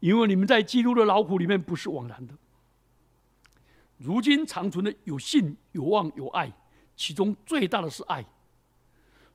[0.00, 2.34] 因为你们在基督的劳苦里面不是枉然的。
[3.98, 6.52] 如今长存的有信、有望、有爱，
[6.96, 8.24] 其中最大的是爱。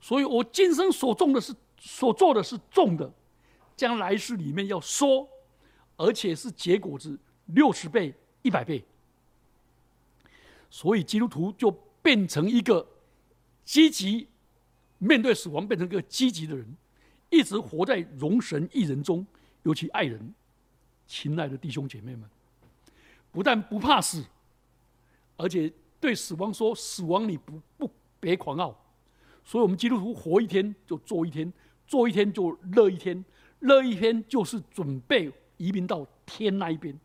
[0.02, 3.14] 所以我今生所种的是所做的是种的，
[3.76, 5.28] 将来世里面要说。”
[5.98, 8.84] 而且是结果子六十倍、一百倍，
[10.70, 12.86] 所以基督徒就变成一个
[13.66, 14.30] 积极
[15.00, 16.66] 面对死亡，变成一个积极的人，
[17.30, 19.26] 一直活在容神一人中，
[19.64, 20.34] 尤其爱人、
[21.06, 22.30] 亲爱的弟兄姐妹们，
[23.32, 24.24] 不但不怕死，
[25.36, 28.74] 而且对死亡说：“死亡你不不别狂傲。”
[29.44, 31.52] 所以，我们基督徒活一天就做一天，
[31.86, 33.26] 做一天就乐一天，
[33.60, 35.34] 乐一天就是准备。
[35.58, 37.00] 移民到天那一边。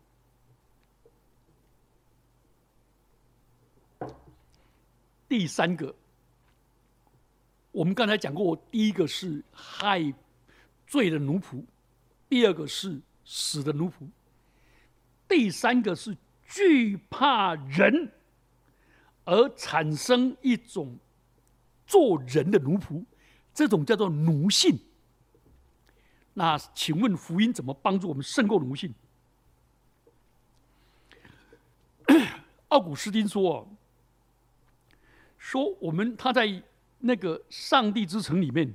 [5.29, 5.95] 第三个，
[7.71, 10.13] 我们刚才讲过，第一个是害
[10.85, 11.63] 罪的奴仆，
[12.27, 14.07] 第二个是死的奴仆，
[15.27, 18.11] 第三个是惧怕人
[19.23, 20.97] 而产生一种
[21.87, 23.05] 做人的奴仆，
[23.53, 24.77] 这种叫做奴性。
[26.33, 28.93] 那请问福音怎么帮助我们胜过奴性？
[32.67, 33.67] 奥古斯丁说
[35.37, 36.63] ：“说我们他在
[37.01, 38.73] 那个上帝之城里面，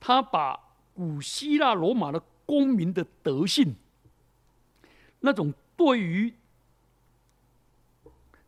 [0.00, 0.58] 他把
[0.92, 3.74] 古希腊罗马的公民的德性，
[5.20, 6.34] 那种对于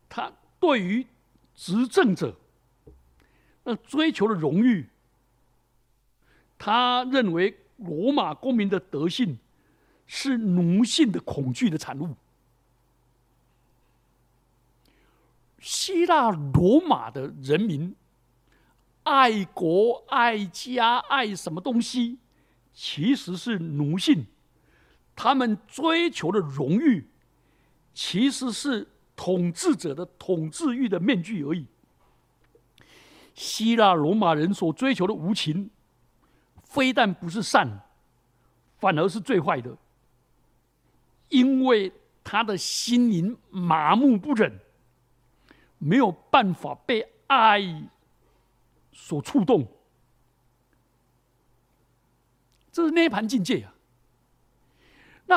[0.08, 1.06] 他对于
[1.54, 2.36] 执政者
[3.64, 4.88] 那追求的荣誉。”
[6.58, 9.38] 他认为罗马公民的德性
[10.06, 12.16] 是奴性的恐惧的产物。
[15.60, 17.94] 希腊罗马的人民
[19.06, 22.18] 爱国、爱家、爱什么东西，
[22.74, 24.26] 其实是奴性。
[25.14, 27.08] 他们追求的荣誉，
[27.94, 31.66] 其实是统治者的统治欲的面具而已。
[33.32, 35.70] 希腊罗马人所追求的无情。
[36.64, 37.80] 非但不是善，
[38.78, 39.78] 反而是最坏的，
[41.28, 41.92] 因为
[42.24, 44.58] 他的心灵麻木不忍，
[45.78, 47.88] 没有办法被爱
[48.98, 49.70] 所触动，
[52.72, 53.74] 这是涅盘境界啊。
[55.26, 55.36] 那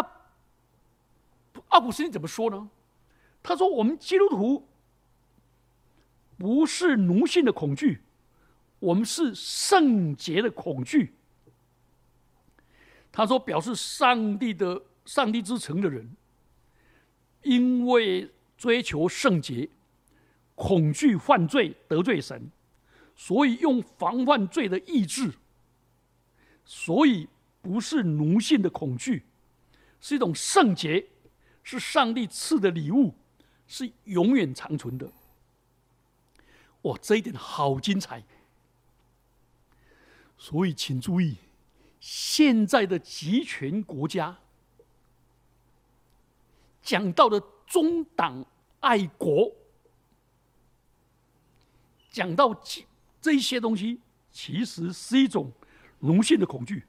[1.67, 2.69] 奥古斯丁怎么说呢？
[3.43, 4.67] 他说：“我们基督徒
[6.37, 8.01] 不是奴性的恐惧，
[8.79, 11.13] 我们是圣洁的恐惧。”
[13.11, 16.15] 他说：“表示上帝的上帝之城的人，
[17.43, 19.69] 因为追求圣洁，
[20.55, 22.49] 恐惧犯罪得罪神，
[23.21, 25.33] 所以用防范罪的意志。
[26.63, 27.27] 所以
[27.61, 29.25] 不是奴性的恐惧，
[29.99, 31.05] 是一种圣洁，
[31.61, 33.13] 是上帝赐的礼物，
[33.67, 35.11] 是永远长存的。
[36.83, 38.23] 哇，这一点好精彩！
[40.37, 41.35] 所以请注意。”
[41.99, 44.37] 现在的集权国家
[46.81, 48.45] 讲到的中党
[48.79, 49.51] 爱国，
[52.09, 52.53] 讲到
[53.21, 53.99] 这这些东西，
[54.31, 55.51] 其实是一种
[55.99, 56.83] 奴性的恐惧。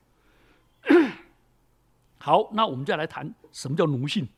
[2.18, 4.28] 好，那我们再来谈什么叫奴性？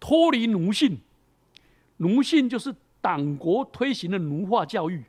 [0.00, 1.00] 脱离奴性，
[1.98, 5.04] 奴性就是党国推行的奴化教育，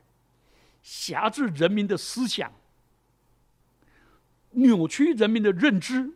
[0.82, 2.52] 辖制人民的思想。
[4.50, 6.12] 扭曲人民的认知，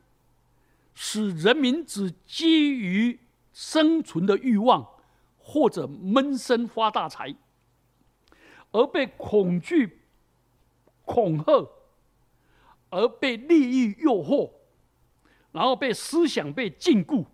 [0.94, 3.20] 使人民只基于
[3.52, 4.86] 生存的欲望
[5.38, 7.34] 或者闷声发大财，
[8.72, 10.00] 而被恐惧
[11.04, 11.68] 恐吓，
[12.90, 14.50] 而被利益诱惑，
[15.52, 17.26] 然后被思想被禁锢，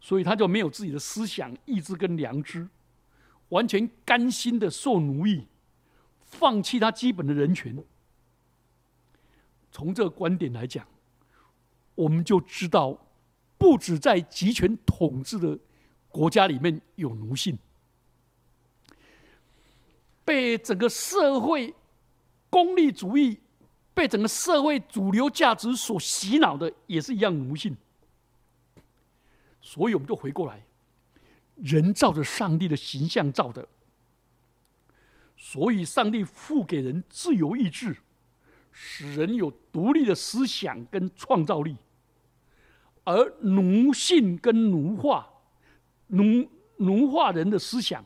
[0.00, 2.68] 所以他就没有自己的思想、意志跟良知，
[3.50, 5.46] 完全甘心的受奴役，
[6.22, 7.84] 放弃他基本的人权。
[9.70, 10.86] 从这个观点来讲，
[11.94, 13.06] 我们就知道，
[13.58, 15.58] 不止在集权统治的
[16.08, 17.58] 国家里面有奴性，
[20.28, 21.74] 被整个社会
[22.50, 23.40] 功利主义、
[23.94, 27.74] 被整个社会主流价值所洗脑的，也是一样奴性。
[29.62, 30.62] 所以，我们就回过来，
[31.56, 33.66] 人照着上帝的形象造的，
[35.34, 37.96] 所以上帝赋给人自由意志。
[38.70, 41.74] 使人有独立的思想跟创造力，
[43.04, 45.26] 而奴性跟奴化、
[46.08, 48.04] 奴奴化人的思想，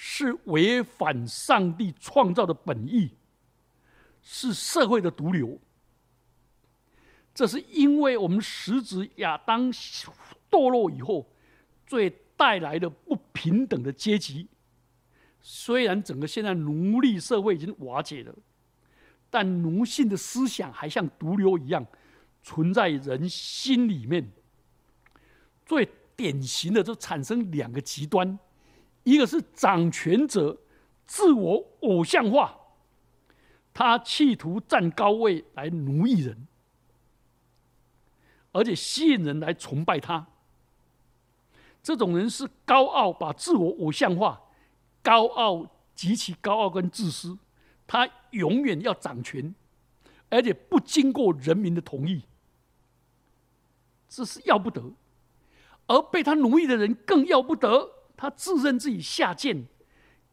[0.00, 3.10] 是违反上帝创造的本意，
[4.22, 5.58] 是社会的毒瘤。
[7.34, 9.72] 这是因为我们实质亚当
[10.48, 11.28] 堕落以后，
[11.84, 14.46] 最带来的不平等的阶级。
[15.40, 18.32] 虽然整个现在奴隶社会已经瓦解了。
[19.30, 21.84] 但奴性的思想还像毒瘤一样
[22.42, 24.30] 存在人心里面。
[25.66, 28.38] 最典型的就产生两个极端，
[29.08, 30.58] 一个是掌权者
[31.06, 32.54] 自我偶像化，
[33.72, 36.46] 他企图占高位来奴役人，
[38.52, 40.26] 而且吸引人来崇拜他。
[41.82, 44.42] 这种人是高傲，把自我偶像化，
[45.02, 47.38] 高傲极其高傲跟自私。
[47.86, 49.54] 他永远要掌权，
[50.28, 52.24] 而且不经过人民的同意，
[54.06, 54.82] 这是要不得；
[55.86, 59.64] 而被他奴役的人更要不得，他自认自己下贱，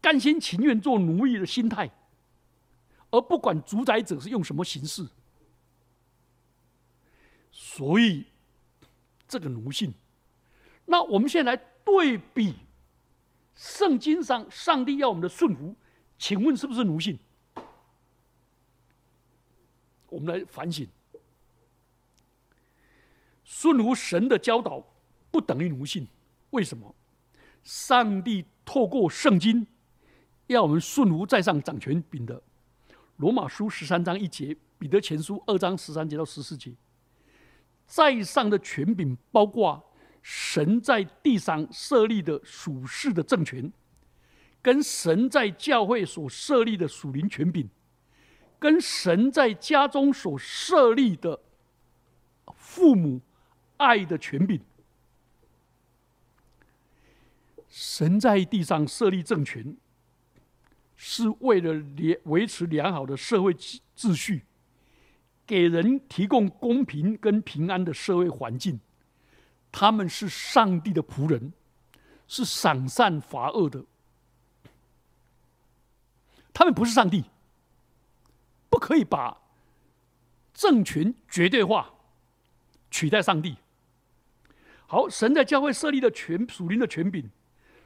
[0.01, 1.87] 甘心情愿做奴役的心态，
[3.11, 5.07] 而不管主宰者是用什么形式。
[7.51, 8.25] 所以，
[9.27, 9.93] 这个奴性，
[10.85, 12.55] 那我们现在来对比
[13.53, 15.75] 圣经上上帝要我们的顺服，
[16.17, 17.19] 请问是不是奴性？
[20.07, 20.87] 我们来反省，
[23.43, 24.83] 顺服神的教导
[25.29, 26.07] 不等于奴性。
[26.49, 26.95] 为什么？
[27.65, 29.67] 上帝透过圣经
[30.47, 32.41] 要我们顺服在上掌权柄的。
[33.17, 36.71] 罗马书十三章一节，彼得前书二章十三节到十四节，
[37.85, 39.83] 在上的权柄包括
[40.21, 43.71] 神在地上设立的属世的政权，
[44.61, 47.69] 跟神在教会所设立的属灵权柄。
[48.57, 51.39] 跟神在家中所设立的
[52.55, 53.21] 父母
[53.77, 54.59] 爱的权柄，
[57.75, 59.75] 神在地上设立政权，
[60.95, 64.45] 是为了维维持良好的社会秩序，
[65.45, 68.79] 给人提供公平跟平安的社会环境。
[69.73, 71.51] 他们是上帝的仆人，
[72.29, 73.83] 是赏善罚恶的。
[76.53, 77.25] 他们不是上帝。
[78.69, 79.37] 不可以把
[80.53, 81.93] 政权绝对化，
[82.89, 83.57] 取代上帝。
[84.87, 87.29] 好，神在教会设立的权属灵的权柄，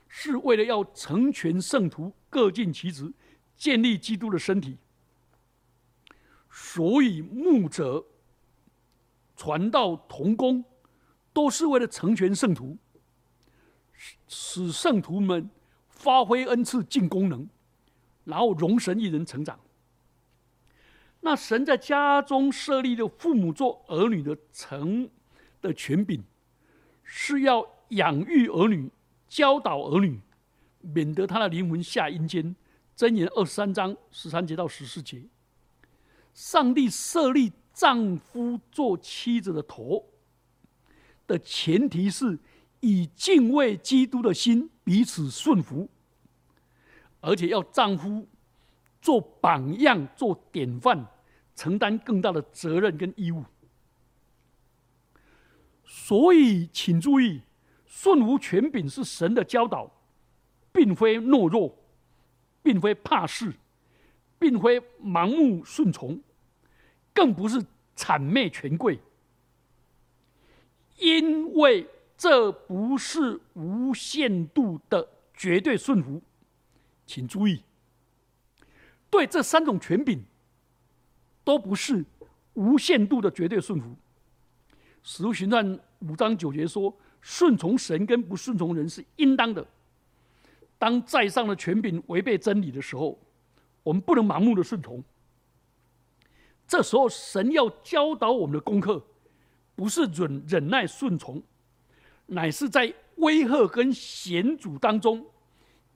[0.09, 3.13] 是为了要成全圣徒，各尽其职，
[3.55, 4.77] 建立基督的身体。
[6.51, 8.03] 所以牧者、
[9.37, 10.65] 传道、同工，
[11.31, 12.75] 都是为了成全圣徒，
[14.27, 15.47] 使圣徒们
[15.87, 17.47] 发挥恩赐、尽功能，
[18.25, 19.59] 然后容神一人成长。
[21.21, 25.09] 那神在家中设立的父母做儿女的成
[25.61, 26.23] 的权柄，
[27.03, 28.89] 是要养育儿女、
[29.29, 30.19] 教导儿女，
[30.81, 32.53] 免得他的灵魂下阴间。
[32.97, 35.23] 箴言二十三章十三节到十四节，
[36.33, 40.03] 上帝设立丈夫做妻子的头
[41.25, 42.37] 的前提是
[42.81, 45.87] 以敬畏基督的心彼此顺服，
[47.21, 48.27] 而且要丈夫。
[49.01, 51.07] 做榜样，做典范，
[51.55, 53.45] 承担更大的责任跟义务。
[55.85, 57.41] 所以，请注意，
[58.01, 59.91] 顺服权柄是神的教导，
[60.71, 61.75] 并非懦弱，
[62.63, 63.51] 并非怕事，
[64.39, 66.17] 并非盲目顺从，
[67.13, 67.61] 更不是
[67.97, 68.97] 谄媚权贵。
[70.97, 71.85] 因为
[72.17, 76.21] 这不是无限度的绝对顺服，
[77.05, 77.61] 请注意。
[79.09, 80.23] 对这三种权柄，
[81.43, 82.05] 都不是
[82.53, 83.93] 无限度的绝对顺服。
[85.03, 89.65] 使徒行传五章九节说：“顺从神跟不顺从人是应当的。
[90.77, 93.19] 当在上的权柄违背真理的时候，
[93.83, 95.03] 我们不能盲目的顺从。
[96.67, 99.03] 这时候，神要教导我们的功课，
[99.75, 101.41] 不是忍忍耐顺从，
[102.27, 105.25] 乃是在威吓跟险阻当中。”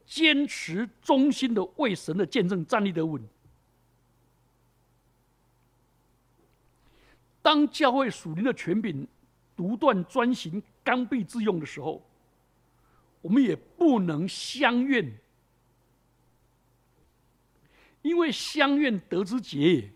[0.06, 3.26] 坚持忠心的为神的见证站立得稳。
[7.42, 9.08] 当教会属灵的权柄
[9.64, 12.06] 独断专行、刚愎自用的时候，
[13.22, 15.18] 我们也不能相怨，
[18.02, 19.90] 因为相怨得之结也。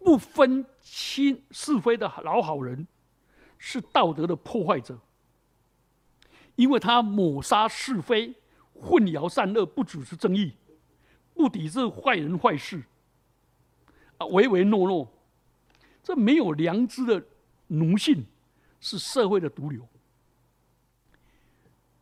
[0.00, 2.88] 不分亲是非的老好人，
[3.58, 4.98] 是道德的破坏者，
[6.56, 8.34] 因为他抹杀是非。
[8.74, 10.54] 混淆善恶，不主持正义，
[11.34, 12.82] 不抵制坏人坏事，
[14.16, 15.12] 啊唯唯诺诺，
[16.02, 17.22] 这没有良知的
[17.66, 18.24] 奴性
[18.80, 19.86] 是社会的毒瘤。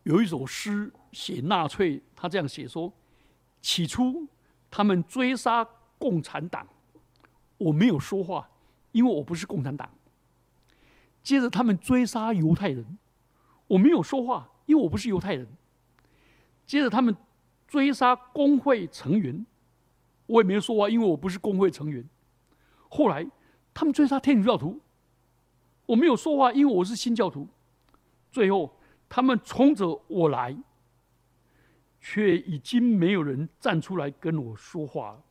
[0.05, 2.93] 有一首诗写纳粹，他这样写说：
[3.61, 4.27] 起初
[4.71, 5.69] 他们追杀
[5.99, 6.67] 共产党，
[7.59, 8.49] 我没有说话，
[8.93, 9.91] 因为我不是共产党。
[11.23, 12.97] 接着他们追杀犹太人，
[13.67, 15.47] 我没有说话，因为我不是犹太人。
[16.65, 17.15] 接着他们
[17.67, 19.45] 追杀工会成员，
[20.27, 22.09] 我也没有说话，因为我不是工会成员。
[22.89, 23.27] 后来
[23.75, 24.81] 他们追杀天主教徒，
[25.89, 27.49] 我没有说话，因为我是新教徒。
[28.31, 28.77] 最后
[29.09, 30.55] 他们冲着我来，
[31.99, 35.25] 却已经没有人站出来跟我说话了。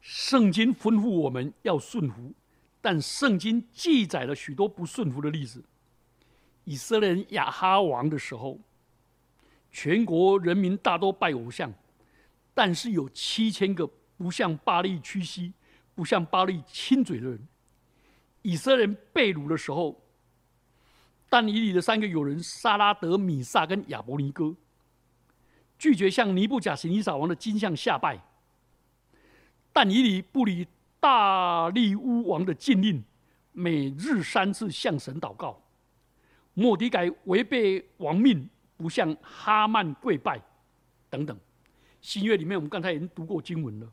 [0.00, 2.32] 圣经吩咐我们要顺服，
[2.80, 5.64] 但圣经记载了许多不顺服的例子。
[6.64, 8.58] 以色列人亚哈王的时候，
[9.70, 11.72] 全国人民大多拜偶像，
[12.62, 13.88] 但是有七千个
[14.18, 15.50] 不向巴利屈膝、
[15.94, 17.48] 不向巴利亲嘴的人。
[18.42, 19.98] 以色列人被掳的时候，
[21.30, 24.54] 但以里的三个友人沙拉德、米萨跟亚伯尼哥，
[25.78, 28.22] 拒绝向尼布甲尼撒王的金像下拜。
[29.72, 30.68] 但以理不理
[31.00, 33.02] 大利乌王的禁令，
[33.52, 35.58] 每日三次向神祷告。
[36.52, 38.46] 莫迪改违背王命，
[38.76, 40.38] 不向哈曼跪拜，
[41.08, 41.34] 等等。
[42.00, 43.92] 新约里面，我们刚才已经读过经文了。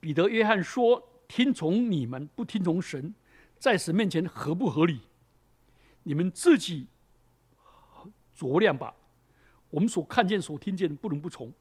[0.00, 3.14] 彼得、约翰说：“听从你们，不听从神，
[3.58, 5.00] 在神面前合不合理？
[6.02, 6.86] 你们自己
[8.36, 8.94] 酌量吧。
[9.70, 11.48] 我们所看见、所听见的，不能不从。”《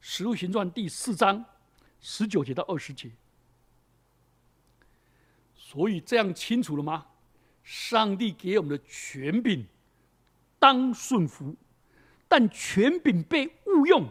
[0.00, 1.44] 使徒行传》第四章。
[2.00, 3.10] 十九节到二十节，
[5.56, 7.06] 所以这样清楚了吗？
[7.64, 9.66] 上帝给我们的权柄
[10.60, 11.56] 当顺服，
[12.28, 14.06] 但权柄被误用、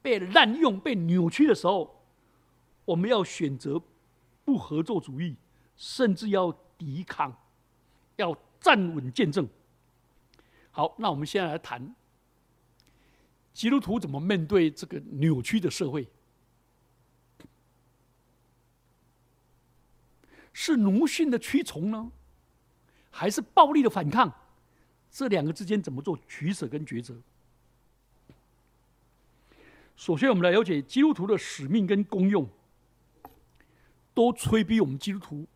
[0.00, 2.02] 被滥用、被扭曲的时候，
[2.86, 3.80] 我们要选择
[4.44, 5.36] 不合作主义，
[5.76, 7.36] 甚至要抵抗，
[8.16, 9.46] 要站稳见证。
[10.70, 11.94] 好，那我们现在来谈
[13.52, 16.08] 基督徒怎么面对这个扭曲的社会。
[20.54, 22.10] 是奴性的屈从呢，
[23.10, 24.32] 还是暴力的反抗？
[25.10, 27.14] 这两个之间怎么做取舍跟抉择？
[29.96, 32.48] 首先，我们来了解基督徒的使命跟功用，
[34.12, 35.46] 都催逼我们基督徒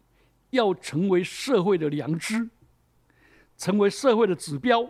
[0.51, 2.49] 要成为社会的良知，
[3.57, 4.89] 成为社会的指标，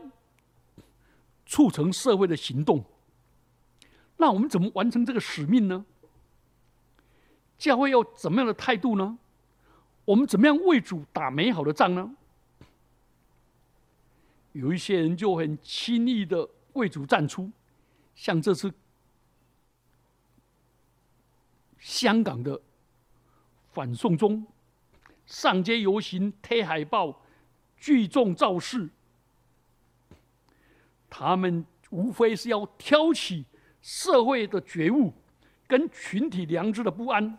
[1.47, 2.85] 促成社会的行动。
[4.19, 5.87] 那我们怎么完成这个使命呢？
[7.57, 9.19] 教会要怎么样的态度呢？
[10.05, 12.15] 我们怎么样为主打美好的仗呢？
[14.53, 17.51] 有一些人就很轻易的为主站出，
[18.15, 18.73] 像这次
[21.87, 22.61] 香港的
[23.71, 24.45] 反送中，
[25.25, 27.23] 上街游行、贴海报、
[27.77, 28.89] 聚众造势，
[31.09, 33.45] 他们无非是要挑起
[33.81, 35.13] 社会的觉悟
[35.69, 37.39] 跟群体良知的不安。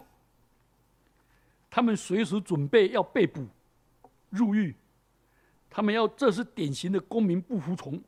[1.69, 3.45] 他们随时准备要被捕、
[4.29, 4.73] 入狱，
[5.69, 8.01] 他们要这是典型的公民不服从，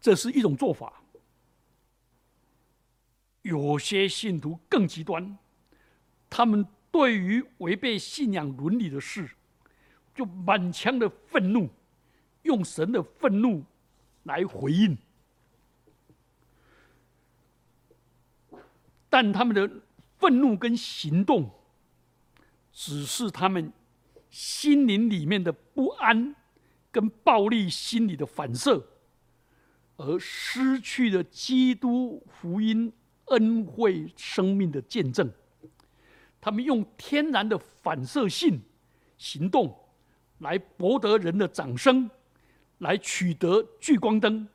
[0.00, 1.02] 这是一种做法。
[3.48, 5.36] 有些信徒更极端，
[6.30, 9.28] 他们对于违背信仰伦理的事，
[10.14, 11.68] 就满腔的愤怒，
[12.42, 13.64] 用神的愤怒
[14.22, 14.96] 来回应，
[19.10, 19.68] 但他们的。
[20.20, 21.48] 愤怒跟行动，
[22.72, 23.72] 只是他们
[24.30, 26.34] 心灵里面的不安
[26.90, 28.84] 跟暴力心理的反射，
[29.96, 32.92] 而失去了基督福音
[33.30, 35.30] 恩惠生命的见证。
[36.40, 38.60] 他们用天然的反射性
[39.16, 39.76] 行动
[40.38, 42.08] 来博得人的掌声，
[42.78, 44.48] 来取得聚光灯。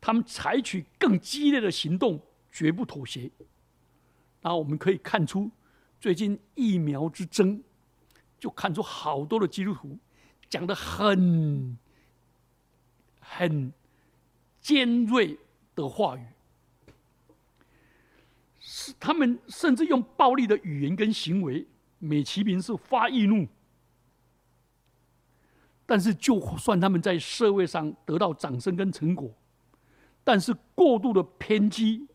[0.00, 2.20] 他们采取更激烈的行动，
[2.52, 3.30] 绝不妥协。
[4.42, 5.50] 然后我们可以看出，
[5.98, 7.62] 最近疫苗之争，
[8.38, 9.98] 就看出好多的基督徒
[10.48, 11.76] 讲的很
[13.18, 13.72] 很
[14.60, 15.36] 尖锐
[15.74, 16.20] 的话语，
[18.78, 21.66] 是他们甚至用暴力的语言跟行为，
[21.98, 23.48] 美其名是发易怒。
[25.86, 29.34] 但是，就算他们在社会上得到掌声跟成果，
[30.22, 32.06] 但是过度的偏激。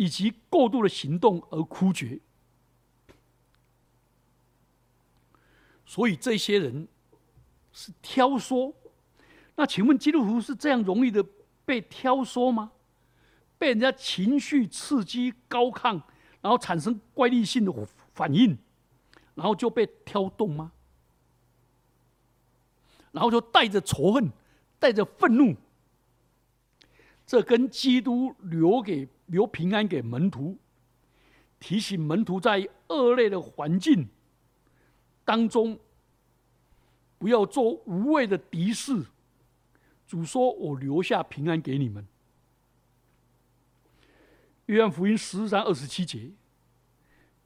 [0.00, 2.20] 以及过度的行动而枯竭，
[5.84, 6.86] 所以这些人
[7.72, 8.72] 是挑唆，
[9.56, 11.26] 那请问基督徒是这样容易的
[11.64, 12.70] 被挑唆吗？
[13.58, 16.00] 被人家情绪刺激高亢，
[16.40, 17.72] 然后产生怪力性的
[18.14, 18.56] 反应，
[19.34, 20.72] 然后就被挑动吗？
[23.10, 24.30] 然后就带着仇恨，
[24.78, 25.56] 带着愤怒，
[27.26, 30.56] 这跟基督留给留平安给门徒，
[31.58, 34.08] 提醒门徒在恶劣的环境
[35.24, 35.78] 当中，
[37.18, 39.06] 不要做无谓的敌视。
[40.06, 42.06] 主说：“我留下平安给你们。”
[44.68, 46.30] 约翰福音十三二十七节，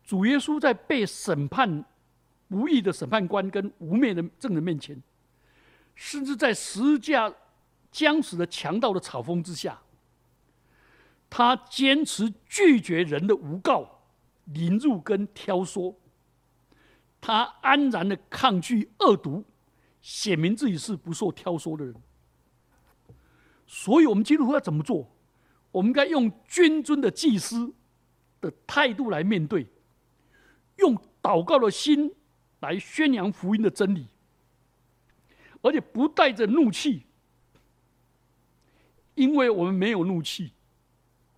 [0.02, 1.84] 主耶稣在被审判
[2.48, 5.00] 无义的审判官跟无面的证人面前，
[5.94, 7.32] 甚至在十架
[7.92, 9.80] 将死的强盗的嘲讽之下，
[11.30, 14.02] 他坚持拒绝人的诬告、
[14.46, 15.94] 凌辱跟挑唆，
[17.20, 19.44] 他安然的抗拒恶毒，
[20.00, 21.94] 显明自己是不受挑唆的人。
[23.68, 25.08] 所以，我们基督徒要怎么做？
[25.72, 27.74] 我们该用君尊的祭司
[28.40, 29.66] 的态度来面对，
[30.76, 32.14] 用祷告的心
[32.60, 34.06] 来宣扬福音的真理，
[35.62, 37.04] 而且不带着怒气，
[39.14, 40.52] 因为我们没有怒气，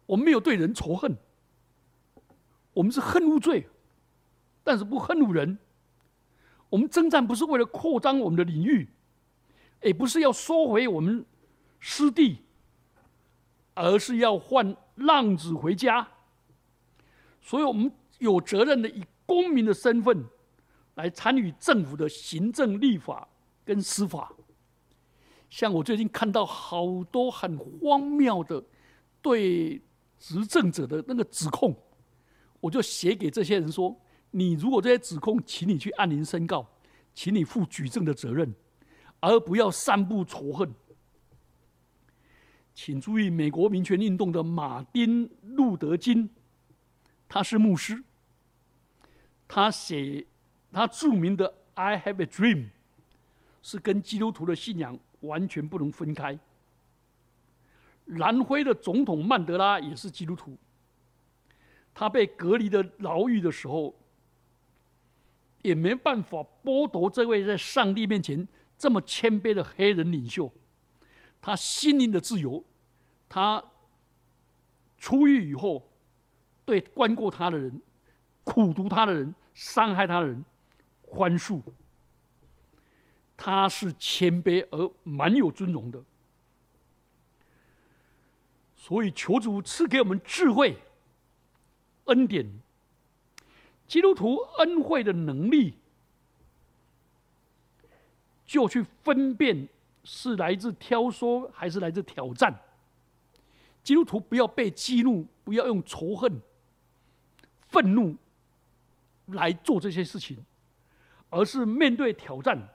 [0.04, 1.16] 我们没有对人仇恨，
[2.72, 3.66] 我们是恨恶罪，
[4.62, 5.56] 但是不恨恶人。
[6.70, 8.88] 我们征战不是为了扩张我们的领域，
[9.80, 11.24] 也不是要收回我们。
[11.86, 12.38] 失地，
[13.74, 16.06] 而是要换浪子回家，
[17.40, 20.24] 所以我们有责任的以公民的身份
[20.94, 23.28] 来参与政府的行政、立法
[23.64, 24.32] 跟司法。
[25.50, 28.62] 像我最近看到好多很荒谬的
[29.20, 29.80] 对
[30.18, 31.74] 执政者的那个指控，
[32.60, 33.94] 我就写给这些人说：
[34.30, 36.66] 你如果这些指控，请你去按铃申告，
[37.12, 38.54] 请你负举证的责任，
[39.20, 40.72] 而不要散布仇恨。
[42.74, 46.28] 请注意，美国民权运动的马丁·路德·金，
[47.28, 48.02] 他是牧师。
[49.46, 50.26] 他写
[50.72, 52.56] 他著名的《I Have a Dream》，
[53.62, 56.36] 是跟基督徒的信仰完全不能分开。
[58.06, 60.56] 南非的总统曼德拉也是基督徒。
[61.94, 63.94] 他被隔离的牢狱的时候，
[65.62, 70.52] 也没办法剥夺这位在上帝面前这么谦卑的黑人领袖。
[71.44, 72.64] 他心灵的自由，
[73.28, 73.62] 他
[74.96, 75.86] 出狱以后，
[76.64, 77.82] 对关过他的人、
[78.44, 80.42] 苦读他的人、伤害他的人，
[81.02, 81.60] 宽恕。
[83.36, 86.02] 他是谦卑而蛮有尊荣的，
[88.74, 90.78] 所以求主赐给我们智慧、
[92.06, 92.50] 恩典、
[93.86, 95.74] 基督徒恩惠的能力，
[98.46, 99.68] 就去分辨。
[100.04, 102.54] 是来自挑唆还是来自挑战？
[103.82, 106.40] 基督徒不要被激怒，不要用仇恨、
[107.68, 108.16] 愤怒
[109.26, 110.44] 来做这些事情，
[111.28, 112.68] 而是面对挑战，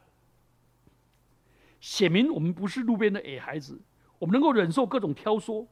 [1.80, 3.80] 显明我们不是路边的矮孩子，
[4.20, 5.66] 我们能够忍受各种挑唆，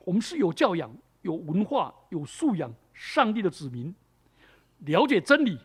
[0.00, 3.94] 我们是有教养、有文化、有素养、上帝的子民，
[4.78, 5.58] 了解真理。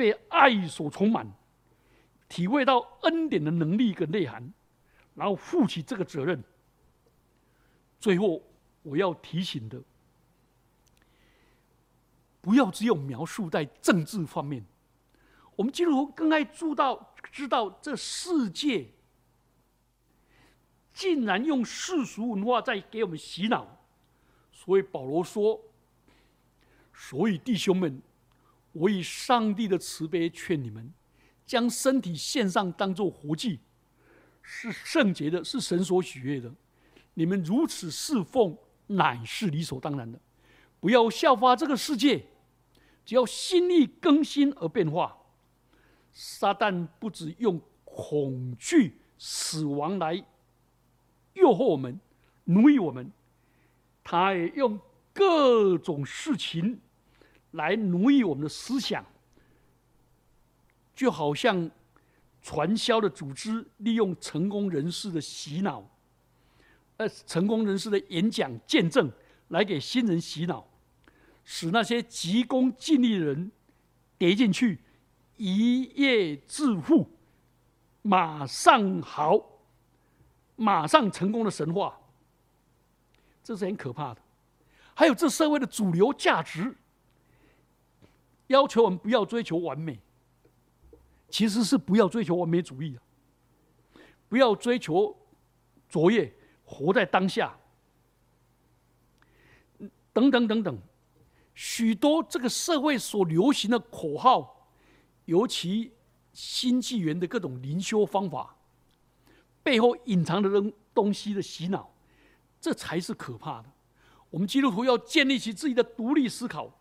[0.00, 1.30] 被爱所充满，
[2.26, 4.50] 体会到恩典的能力跟内涵，
[5.14, 6.42] 然后负起这个责任。
[7.98, 8.42] 最后，
[8.82, 9.78] 我要提醒的，
[12.40, 14.64] 不要只有描述在政治方面。
[15.54, 18.88] 我们基督徒更爱知道，知道这世界
[20.94, 23.84] 竟然用世俗文化在给我们洗脑。
[24.50, 25.60] 所以保罗说
[26.94, 28.00] ：“所以弟兄们。”
[28.72, 30.92] 我以上帝的慈悲劝你们，
[31.44, 33.58] 将身体献上，当做活祭，
[34.42, 36.52] 是圣洁的，是神所喜悦的。
[37.14, 38.56] 你们如此侍奉，
[38.86, 40.18] 乃是理所当然的。
[40.78, 42.24] 不要效法这个世界，
[43.04, 45.16] 只要心意更新而变化。
[46.12, 50.14] 撒旦不止用恐惧、死亡来
[51.34, 52.00] 诱惑我们、
[52.44, 53.10] 奴役我们，
[54.02, 54.78] 他也用
[55.12, 56.80] 各种事情。
[57.52, 59.04] 来奴役我们的思想，
[60.94, 61.70] 就好像
[62.40, 65.84] 传销的组织利用成功人士的洗脑，
[66.96, 69.10] 呃，成功人士的演讲见证
[69.48, 70.64] 来给新人洗脑，
[71.44, 73.50] 使那些急功近利的人
[74.16, 74.78] 跌进去，
[75.36, 77.10] 一夜致富，
[78.02, 79.40] 马上好，
[80.54, 81.98] 马上成功的神话，
[83.42, 84.20] 这是很可怕的。
[84.94, 86.76] 还有这社会的主流价值。
[88.50, 90.00] 要求我们不要追求完美，
[91.28, 93.02] 其实是不要追求完美主义啊，
[94.28, 95.16] 不要追求
[95.88, 96.32] 卓越，
[96.64, 97.56] 活在当下，
[100.12, 100.78] 等等等等，
[101.54, 104.68] 许多这个社会所流行的口号，
[105.26, 105.92] 尤其
[106.32, 108.56] 新纪元的各种灵修方法，
[109.62, 111.88] 背后隐藏的东东西的洗脑，
[112.60, 113.70] 这才是可怕的。
[114.28, 116.79] 我们基督徒要建立起自己的独立思考，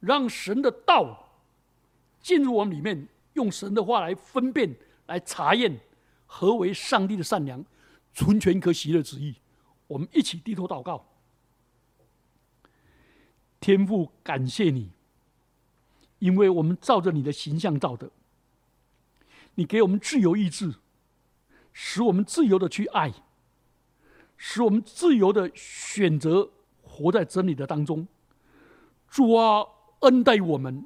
[0.00, 1.28] 让神的道
[2.20, 4.76] 进入我们里面，用神的话来分辨、
[5.06, 5.78] 来查验
[6.26, 7.64] 何为上帝的善良、
[8.12, 9.36] 纯全可喜的旨意。
[9.86, 11.06] 我们一起低头祷告，
[13.60, 14.90] 天父，感谢你，
[16.18, 18.10] 因为我们照着你的形象造的，
[19.54, 20.74] 你给我们自由意志，
[21.72, 23.12] 使我们自由的去爱，
[24.36, 26.50] 使我们自由的选择。
[26.90, 28.08] 活在真理的当中，
[29.08, 29.64] 主啊，
[30.00, 30.84] 恩待我们，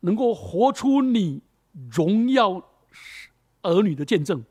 [0.00, 1.42] 能够活出你
[1.90, 2.62] 荣耀
[3.62, 4.44] 儿女的见证，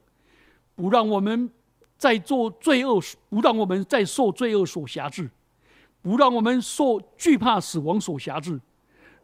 [0.75, 1.49] 不让我们
[1.97, 5.29] 再做罪恶，不让我们再受罪恶所辖制，
[6.01, 8.59] 不让我们受惧怕死亡所辖制，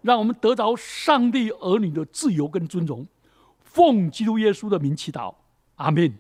[0.02, 3.06] 让我们得着上帝儿女的自由跟尊荣。
[3.62, 5.34] 奉基督耶稣的名祈祷，
[5.76, 6.14] 阿门。